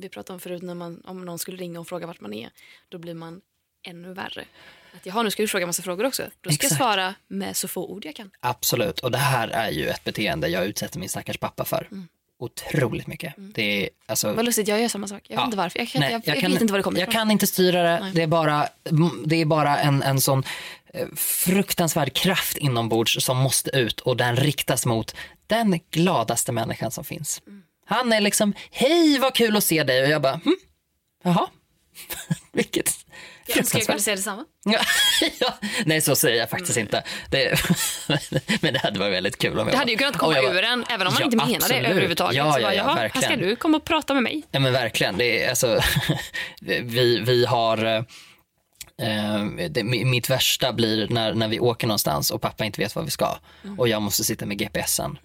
[0.00, 2.50] vi pratade om förut, när man, om någon skulle ringa och fråga vart man är,
[2.88, 3.40] då blir man
[3.86, 4.44] ännu värre.
[4.96, 6.22] Att jaha, nu ska du fråga massa frågor också.
[6.40, 6.70] Då ska Exakt.
[6.70, 8.30] jag svara med så få ord jag kan.
[8.40, 11.88] Absolut, och det här är ju ett beteende jag utsätter min stackars pappa för.
[11.90, 12.08] Mm.
[12.40, 13.34] Otroligt mycket.
[13.36, 15.22] Det är, alltså, Vad lustigt, jag gör samma sak.
[15.28, 15.44] Jag vet Ja.
[15.44, 15.78] inte varför.
[15.78, 17.82] Jag, kan, Nej, jag, jag, kan, vet inte var det kommer Jag kan inte styra
[17.82, 18.10] det.
[18.14, 18.68] Det är bara,
[19.24, 20.44] det är bara en, en sån
[20.94, 25.14] eh, fruktansvärd kraft inombords som måste ut och den riktas mot
[25.46, 27.42] den gladaste människan som finns.
[27.46, 27.62] Mm.
[27.86, 30.56] Han är liksom, hej vad kul att se dig och jag bara, hm,
[31.22, 31.46] jaha,
[32.52, 32.92] vilket
[33.46, 34.44] Jag önskar jag kunde säga detsamma.
[34.64, 34.78] Ja,
[35.40, 35.54] ja.
[35.84, 37.02] Nej så säger jag faktiskt inte.
[37.30, 37.60] Det,
[38.62, 40.64] men det hade varit väldigt kul om jag Det hade ju kunnat komma bara- ur
[40.64, 41.86] en, även om man Ja, inte menar det absolut.
[41.90, 42.36] överhuvudtaget.
[42.36, 44.42] Ja, ja, bara, ja, här ska du komma och prata med mig.
[44.50, 45.16] Ja men verkligen.
[45.18, 45.80] Det är, alltså,
[46.82, 48.02] vi, vi har, eh,
[49.70, 53.04] det, mi- mitt värsta blir när, när vi åker någonstans och pappa inte vet vad
[53.04, 53.36] vi ska
[53.78, 55.18] och jag måste sitta med GPSen.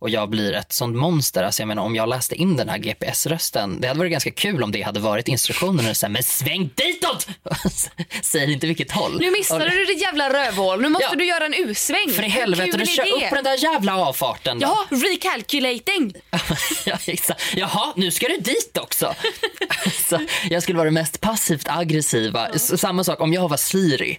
[0.00, 1.42] Och jag blir ett sånt monster.
[1.44, 4.62] Alltså jag menar, om jag läste in den här GPS-rösten, det hade varit ganska kul
[4.62, 5.94] om det hade varit instruktionerna.
[5.94, 7.28] Så här, men sväng ditåt!
[8.22, 9.20] Säger inte vilket håll.
[9.20, 10.80] Nu missade Och- du ditt jävla rövhål.
[10.82, 11.14] Nu måste Ja.
[11.18, 12.10] du göra en U-sväng.
[12.12, 14.58] För i helvete, du kör upp på den där jävla avfarten.
[14.58, 14.66] då.
[14.90, 16.12] Ja, recalculating.
[16.84, 17.42] ja, exakt.
[17.56, 19.14] Jaha, nu ska du dit också.
[20.08, 20.18] så
[20.50, 22.48] jag skulle vara det mest passivt aggressiva.
[22.54, 24.18] S- Samma sak om jag var Siri.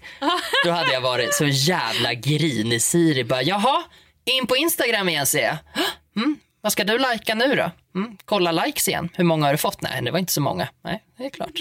[0.65, 3.23] Då hade jag varit så jävla grinig Siri.
[3.23, 3.84] Bara, Jaha,
[4.38, 5.57] in på Instagram igen ser jag.
[6.15, 7.71] Mm, vad ska du lajka nu då?
[7.95, 9.09] Mm, kolla likes igen.
[9.13, 9.82] Hur många har du fått?
[9.82, 10.67] Nej, det var inte så många.
[10.84, 11.59] Nej, det är klart.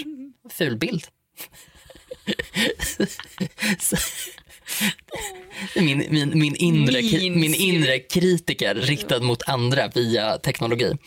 [0.49, 1.03] Ful bild.
[5.75, 10.97] Min, min, min, inre, Min inre kritiker riktad mot andra via teknologi.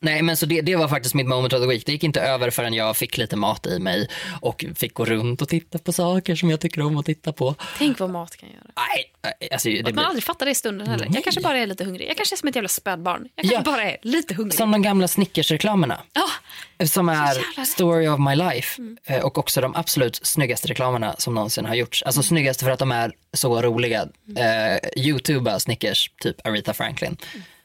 [0.00, 1.86] Nej men så det, det var faktiskt mitt moment of the week.
[1.86, 4.08] Det gick inte över förrän jag fick lite mat i mig
[4.40, 7.54] och fick gå runt och titta på saker som jag tycker om att titta på.
[7.78, 8.58] Tänk vad mat kan göra.
[8.76, 11.08] Nej, alltså, det man blir, aldrig fattar det i stunden heller.
[11.14, 12.08] Jag kanske bara är lite hungrig.
[12.08, 13.28] Jag kanske är som ett jävla spädbarn.
[13.34, 13.76] Jag kanske Ja.
[13.76, 14.54] bara är lite hungrig.
[14.54, 16.00] som de gamla Snickers-reklamerna.
[16.12, 17.36] Ja, Som är.
[17.54, 17.66] Mm.
[17.66, 22.02] story of my life eh, och också de absolut snyggaste reklamerna som någonsin har gjorts.
[22.02, 24.02] Alltså snyggaste för att de är så roliga.
[24.36, 27.16] Eh, Youtuba Snickers, typ Aretha Franklin.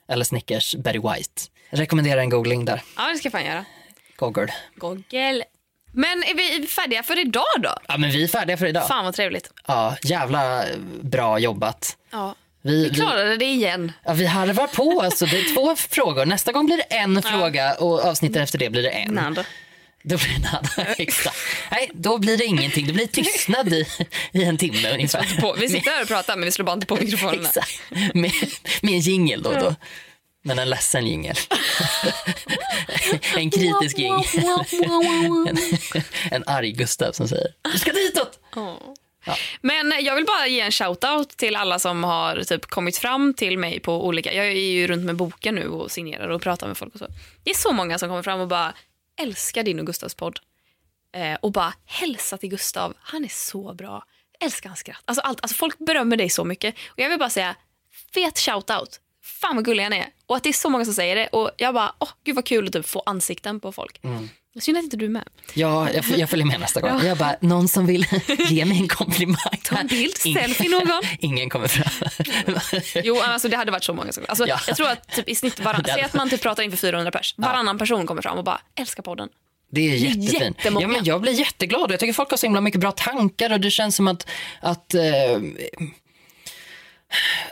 [0.07, 1.41] Eller Snickers Betty White.
[1.73, 2.81] Rekommenderar en googling där.
[2.97, 3.65] ja, det ska jag fan göra.
[4.15, 4.47] Google.
[4.75, 5.43] Google.
[5.95, 7.77] Men är vi färdiga för idag då?
[7.87, 8.87] Ja men vi är färdiga för idag.
[8.87, 9.51] Fan vad trevligt.
[9.67, 10.65] Ja, jävla
[11.01, 11.97] bra jobbat.
[12.11, 12.35] Ja.
[12.61, 13.91] Vi, Vi vi, klarade det igen.
[14.05, 15.25] ja, vi harvar på alltså.
[15.25, 16.25] Det är två frågor.
[16.25, 19.13] Nästa gång blir det en fråga och avsnittet efter det blir det en.
[19.13, 19.43] Nando.
[20.03, 20.93] Då blir det nada.
[20.97, 21.37] Exakt.
[21.71, 22.87] Nej, då blir det ingenting.
[22.87, 23.87] Det blir tystnad i,
[24.31, 25.41] i en timme ungefär.
[25.41, 25.55] På.
[25.59, 27.43] Vi sitter här och pratar men vi slår bara inte på mikrofonerna.
[27.47, 27.81] Exakt.
[28.13, 28.31] Med,
[28.81, 29.75] med en jingel då och då.
[30.45, 31.35] Men en ledsen jingel.
[33.35, 34.25] en kritisk jingel.
[35.47, 35.57] En,
[36.31, 38.39] en arg Gustav som säger du ska ditåt.
[39.61, 43.57] Men jag vill bara ge en shout-out till alla som har typ kommit fram till
[43.57, 44.33] mig på olika...
[44.33, 47.07] Jag är ju runt med boken nu och signerar och pratar med folk och så.
[47.43, 48.73] Det är så många som kommer fram och bara
[49.21, 50.39] älskar din och Gustavs podd.
[51.15, 54.03] Eh, och bara hälsa till Gustav, han är så bra.
[54.39, 55.01] Älskar hans skratt.
[55.05, 56.75] Alltså, allt, alltså folk berömmer dig så mycket.
[56.87, 57.55] Och jag vill bara säga,
[58.13, 58.99] fet shout-out.
[59.23, 60.05] Fan vad gullig han är.
[60.25, 61.27] Och att det är så många som säger det.
[61.27, 63.99] Och jag bara, åh gud vad kul att typ få ansikten på folk.
[64.03, 64.29] Mm.
[64.59, 65.23] Synd att inte du är med.
[65.53, 67.01] Ja, jag, jag följer med nästa gång.
[67.05, 68.05] Jag bara, någon som vill
[68.49, 69.59] ge mig en komplimang.
[69.63, 71.01] Ta en bild, selfie någon.
[71.19, 72.09] Ingen kommer fram.
[73.03, 74.23] Jo, alltså det hade varit så många som...
[74.27, 74.59] Alltså, Ja.
[74.67, 77.33] Jag tror att typ i snitt, varann, säg att man typ pratar inför 400 pers.
[77.37, 79.29] Varannan person kommer fram och bara älskar podden.
[79.71, 80.57] Det är jättefint.
[80.63, 81.91] Ja, men jag blir jätteglad.
[81.91, 84.27] Jag tycker folk har så himla mycket bra tankar och det känns som att,
[84.61, 85.01] att eh,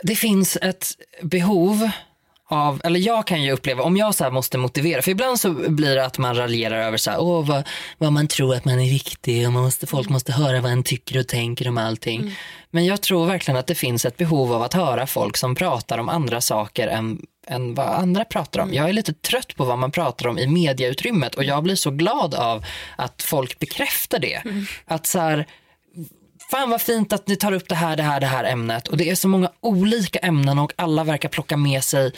[0.02, 0.86] det finns ett
[1.22, 1.90] behov
[2.52, 5.50] av, eller jag kan ju uppleva, om jag så här måste motivera, för ibland så
[5.50, 8.80] blir det att man raljerar över så här, åh, vad, vad man tror att man
[8.80, 12.36] är viktig och man måste, folk måste höra vad en tycker och tänker om allting.
[12.70, 15.98] Men jag tror verkligen att det finns ett behov av att höra folk som pratar
[15.98, 18.74] om andra saker än, än vad andra pratar om.
[18.74, 21.90] Jag är lite trött på vad man pratar om i mediautrymmet och jag blir så
[21.90, 22.64] glad av
[22.96, 24.42] att folk bekräftar det.
[24.86, 25.46] Att så här,
[26.52, 28.88] Fan vad fint att ni tar upp det här, det här, det här ämnet.
[28.88, 32.12] Och det är så många olika ämnen och alla verkar plocka med sig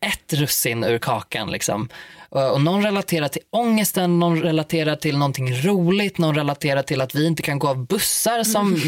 [0.00, 1.50] ett russin ur kakan.
[1.50, 1.88] Liksom.
[2.28, 7.26] Och någon relaterar till ångesten, någon relaterar till någonting roligt, någon relaterar till att vi
[7.26, 8.80] inte kan gå av bussar som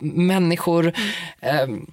[0.00, 0.92] människor.
[1.40, 1.86] Ehm,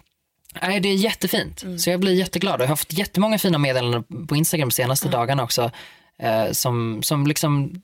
[0.61, 1.63] nej, det är jättefint.
[1.77, 2.55] Så jag blir jätteglad.
[2.55, 5.71] Och jag har fått jättemånga fina meddelanden på Instagram de senaste dagarna också.
[6.19, 7.81] eh, som, som liksom,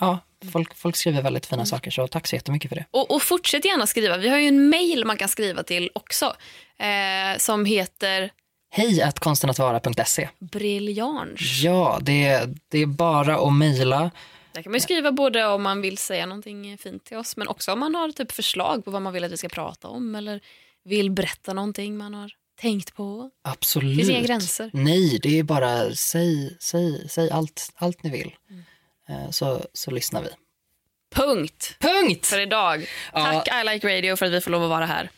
[0.00, 0.18] ja,
[0.52, 1.90] folk, folk skriver väldigt fina saker.
[1.90, 2.84] Så tack så jättemycket för det.
[2.90, 4.16] Och, och fortsätt gärna skriva.
[4.16, 6.36] Vi har ju en mail man kan skriva till också.
[6.78, 8.30] Eh, som heter
[8.70, 10.28] Hej att konstenattvara.se.
[10.38, 11.36] Briljange.
[11.62, 14.10] Ja, det, det är bara att mejla.
[14.52, 17.48] Där kan man ju skriva både om man vill säga någonting fint till oss men
[17.48, 20.14] också om man har typ förslag på vad man vill att vi ska prata om
[20.14, 20.40] eller
[20.84, 23.30] vill berätta någonting man har tänkt på.
[23.42, 23.96] Absolut.
[23.96, 24.70] finns inga gränser.
[24.72, 28.34] Nej, det är bara säg, säg, säg allt, allt ni vill.
[28.50, 28.64] Mm.
[29.08, 30.28] Eh, Så, så lyssnar vi.
[31.14, 32.26] Punkt Punkt!
[32.26, 32.86] för idag.
[33.12, 35.10] Tack I Like Radio för att vi får lov att vara här.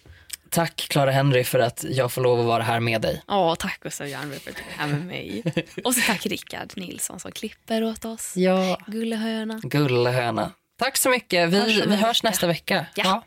[0.51, 3.23] Tack Clara Henry för att jag får lov att vara här med dig.
[3.27, 5.43] Ja, tack Gustav Järnberg för att du är här med mig.
[5.85, 8.33] Och så tack Rickard Nilsson som klipper åt oss.
[8.37, 9.61] Ja, Gullehöna.
[9.63, 10.51] gullehöna.
[10.79, 11.49] Tack så mycket.
[11.51, 12.87] Vi, Hörs vi hörs nästa vecka.
[12.95, 13.25] Ja.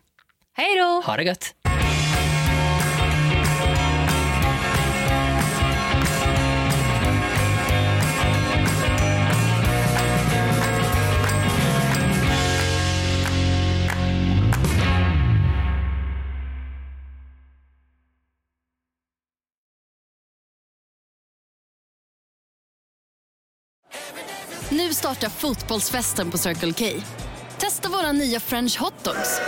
[0.58, 1.02] Hej då!
[1.06, 1.56] Ha det gött.
[24.90, 27.02] Nu startar fotbollsfesten på Circle K.
[27.58, 29.42] Testa våra nya french hotdogs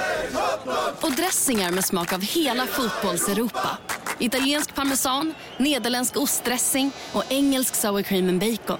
[1.01, 3.77] och dressingar med smak av hela fotbolls-Europa.
[4.19, 8.77] Italiensk parmesan, nederländsk ostdressing och engelsk sour cream and bacon.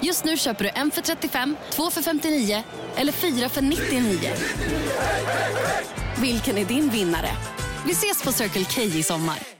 [0.00, 2.62] Just nu köper du en för 35, två för 59
[2.96, 4.32] eller fyra för 99.
[6.20, 7.30] Vilken är din vinnare?
[7.86, 9.57] Vi ses på Circle K i sommar.